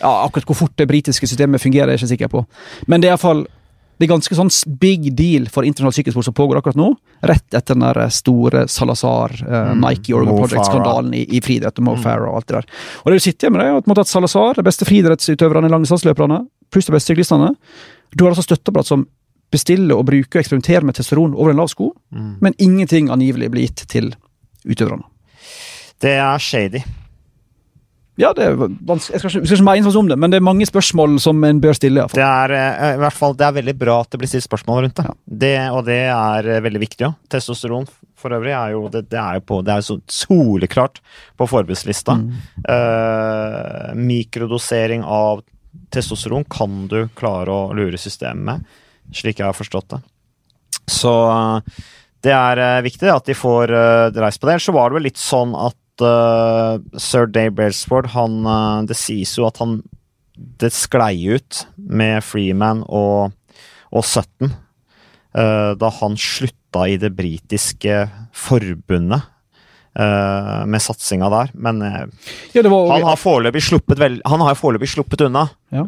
[0.00, 2.40] ja, Akkurat hvor fort det britiske systemet fungerer, er jeg ikke sikker på.
[2.90, 3.44] Men det er iallfall
[3.94, 4.50] det er ganske sånn
[4.82, 6.88] big deal for internasjonal sykkelsport som pågår akkurat nå.
[7.30, 9.84] Rett etter den der store Salazar, eh, Mm.
[9.84, 12.02] Nike Oregon Project-skandalen i, i friidrett og Mo Mm.
[12.02, 12.66] Farah og alt det der.
[13.04, 16.40] Og det du sitter med, det er at Salazar, de beste friidrettsutøverne, langdistanseløperne,
[16.70, 17.54] pluss de beste syklistene
[18.16, 19.06] Du har altså støtteapparat som
[19.54, 22.34] bestiller og bruker og eksperimenterer med testosteron over en lav sko, Mm.
[22.42, 24.12] men ingenting angivelig blir gitt til
[24.66, 25.06] utøverne.
[26.02, 26.82] Det er shady.
[28.16, 29.10] Ja, det er vanskelig.
[29.16, 31.16] Jeg skal ikke, jeg skal ikke mene sånn om det, men det er mange spørsmål
[31.18, 32.04] som en bør stille.
[32.04, 32.14] i.
[32.14, 34.84] Det er eh, i hvert fall det er veldig bra at det blir stilt spørsmål
[34.84, 35.06] rundt det.
[35.08, 35.14] Ja.
[35.42, 37.16] det og det er eh, veldig viktig òg.
[37.34, 41.00] Testosteron for øvrig er jo det, det er jo på, det er så soleklart
[41.36, 42.14] på forbudslista.
[42.20, 42.30] Mm.
[42.76, 45.42] Eh, mikrodosering av
[45.90, 48.64] testosteron kan du klare å lure systemet med,
[49.12, 50.00] slik jeg har forstått det.
[50.90, 51.82] Så eh,
[52.24, 54.56] det er eh, viktig at de får uh, reist på det.
[54.56, 58.96] Ellers så var det vel litt sånn at uh, sir Dave Brailsford, han eh, Det
[58.98, 59.82] sies jo at han
[60.34, 63.34] Det sklei ut med Freeman og,
[63.92, 68.02] og Sutton uh, da han slutta i det britiske
[68.34, 69.30] forbundet
[69.94, 71.50] Uh, med satsinga der.
[71.54, 72.00] Men eh,
[72.50, 75.84] Ja, det var, han har foreløpig sluppet, vel, han har foreløpig sluppet unna, Ja.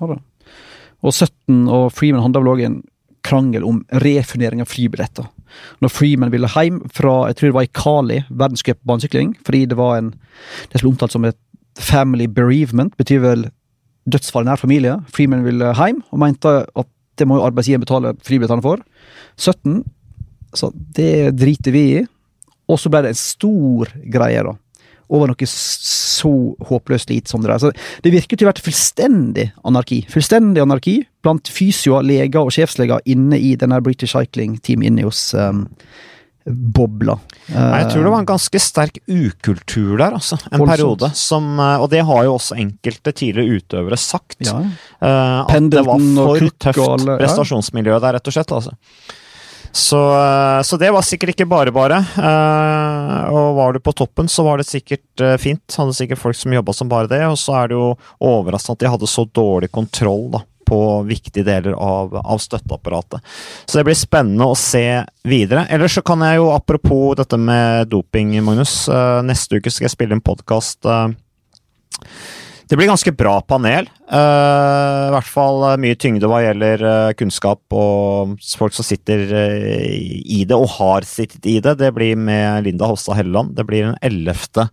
[0.00, 0.16] Da.
[1.04, 2.82] Og 17 og Freeman handla vel også en
[3.24, 5.26] krangel om refundering av flybilletter.
[5.84, 9.78] Når Freeman ville hjem fra jeg tror det var i Kali, verdenscup banesykling, fordi det
[9.78, 10.14] var en
[10.70, 11.40] det som ble omtalt som et
[11.80, 13.46] family bereavement, betyr vel
[14.10, 14.98] dødsfall i nær familie.
[15.12, 18.82] Freeman ville hjem, og mente at det må jo arbeidsgiveren betale flybillettene for.
[19.38, 19.84] 17
[20.54, 22.02] sa det driter vi i,
[22.70, 24.54] og så ble det en stor greie, da.
[25.14, 26.30] Over noe så
[26.68, 27.60] håpløst lite som det der.
[27.62, 27.70] Så
[28.02, 30.00] det virker til å ha vært fullstendig anarki.
[30.10, 35.28] Fullstendig anarki blant fysioer, leger og sjefsleger inne i denne British Cycling Team inne hos
[35.38, 35.64] um,
[36.44, 37.16] bobla.
[37.48, 40.36] Nei, Jeg tror det var en ganske sterk ukultur der, altså.
[40.50, 40.72] En Voldsomt.
[40.74, 41.10] periode.
[41.16, 44.36] Som, eh, og det har jo også enkelte tidligere utøvere sagt.
[44.44, 44.58] Ja.
[45.00, 47.20] Uh, at det var for tøft og alle- ja.
[47.24, 48.52] prestasjonsmiljø der, rett og slett.
[48.52, 48.76] altså.
[49.74, 51.98] Så, eh, så det var sikkert ikke bare bare.
[51.98, 55.64] eh, og var du på toppen, så var det sikkert eh, fint.
[55.74, 57.24] Hadde sikkert folk som jobba som bare det.
[57.26, 57.88] Og så er det jo
[58.22, 63.18] overraskende at de hadde så dårlig kontroll da, på viktige deler av, av støtteapparatet.
[63.66, 65.66] Så det blir spennende å se videre.
[65.74, 68.84] Ellers så kan jeg jo, apropos dette med doping, Magnus.
[69.26, 70.86] neste uke skal jeg spille en podkast.
[72.68, 73.88] Det blir ganske bra panel.
[74.08, 79.24] Uh, I hvert fall eh, mye tyngde hva gjelder eh, kunnskap og folk som sitter
[79.28, 81.76] i det, og har sittet i det.
[81.80, 83.54] Det blir med Linda Hofstad Helleland.
[83.58, 84.68] Det blir den 11.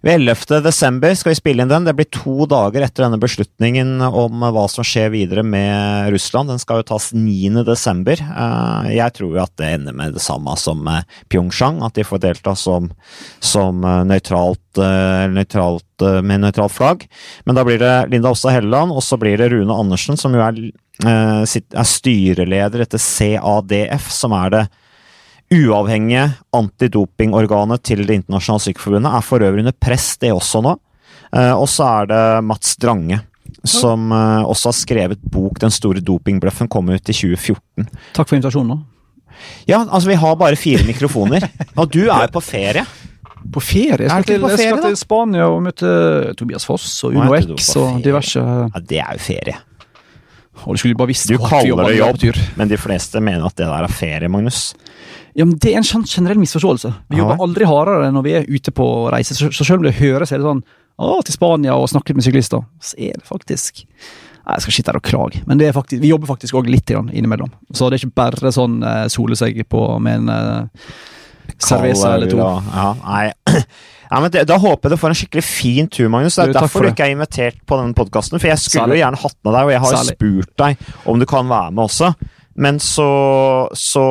[0.00, 0.62] Ved 11.
[0.64, 1.84] desember skal vi spille inn den.
[1.84, 6.48] Det blir to dager etter denne beslutningen om hva som skjer videre med Russland.
[6.48, 7.60] Den skal jo tas 9.
[7.68, 8.16] desember.
[8.16, 12.06] Eh, Jeg tror jo at det ender med det samme som eh, Pyeongchang, at de
[12.08, 12.88] får delta som,
[13.44, 14.80] som eh, nøytralt,
[15.36, 17.04] nøytralt med nøytralt flagg.
[17.44, 20.40] Men da blir det Linda Hofstad Helleland, og så blir det Rune Andersen, som jo
[20.40, 20.62] er,
[21.04, 24.68] er styreleder etter CADF, som er det
[25.50, 30.76] uavhengige antidopingorganet til Det internasjonale sykeforbundet er for øvrig under press, det også nå.
[31.34, 33.20] Eh, og så er det Mats Drange,
[33.64, 37.88] som eh, også har skrevet bok 'Den store dopingbløffen', kom ut i 2014.
[38.14, 38.84] Takk for invitasjonen.
[39.66, 42.84] Ja, altså vi har bare fire mikrofoner, og du er jo på ferie.
[43.52, 44.04] På ferie?
[44.04, 47.34] Jeg Er skal, til, ferie, jeg skal til Spania og møte Tobias Foss og Uno
[47.56, 49.56] X og diverse Ja, det er jo ferie.
[50.66, 53.64] Og du skulle bare visst Du kaller det jobb, men de fleste mener at det
[53.66, 54.74] der er ferie, Magnus.
[55.34, 56.94] Ja, men Det er en generell misforståelse.
[57.10, 57.22] Vi Ja.
[57.24, 59.34] jobber aldri hardere når vi er ute på reise.
[59.34, 60.62] Så, så selv om det høres, er det sånn
[60.98, 63.84] å, til Spania og snakke litt med syklister, så er det faktisk
[64.40, 66.88] Nei, Jeg skal sitte her og klage, men det faktisk, vi jobber faktisk òg litt
[66.90, 67.50] innimellom.
[67.76, 70.66] Så det er ikke bare sånn eh, sole seg på med en eh,
[71.60, 72.38] cerveza eller to.
[72.40, 73.32] Ja, nei.
[74.10, 76.34] Ja, men det, Da håper jeg du får en skikkelig fin tur, Magnus.
[76.34, 78.40] Det er Du, derfor for du ikke er invitert på denne podkasten.
[78.42, 78.96] For jeg skulle Særlig.
[78.98, 80.76] jo gjerne hatt med deg, og jeg har jo spurt deg
[81.12, 82.08] om du kan være med også.
[82.60, 83.08] Men så,
[83.72, 84.04] så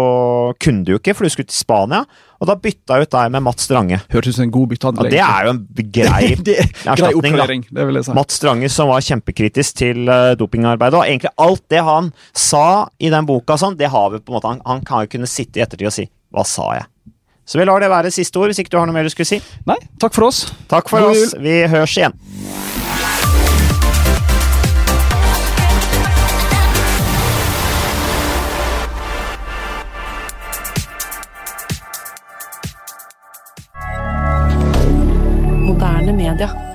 [0.61, 2.01] kunne du jo ikke, for du skulle til Spania.
[2.39, 3.99] Og da bytta jeg ut deg med Mats Strange.
[4.09, 5.09] Hørtes ut som en god byttehandel.
[5.09, 6.55] Ja, det er jo en grei det
[6.87, 7.47] grei da.
[7.49, 8.15] det vil jeg si.
[8.17, 10.97] Mats Strange som var kjempekritisk til uh, dopingarbeidet.
[11.01, 14.39] Og egentlig alt det han sa i den boka, sånn, det har vi på en
[14.39, 16.89] måte Han, han kan jo kunne sitte i ettertid og si 'hva sa jeg'?
[17.49, 19.25] Så vi lar det være siste ord, hvis ikke du har noe mer du skulle
[19.25, 19.41] si.
[19.65, 20.45] Nei, takk for oss.
[20.69, 21.33] Takk for oss.
[21.33, 22.13] Vi høres igjen.
[36.39, 36.68] hebdomadaire.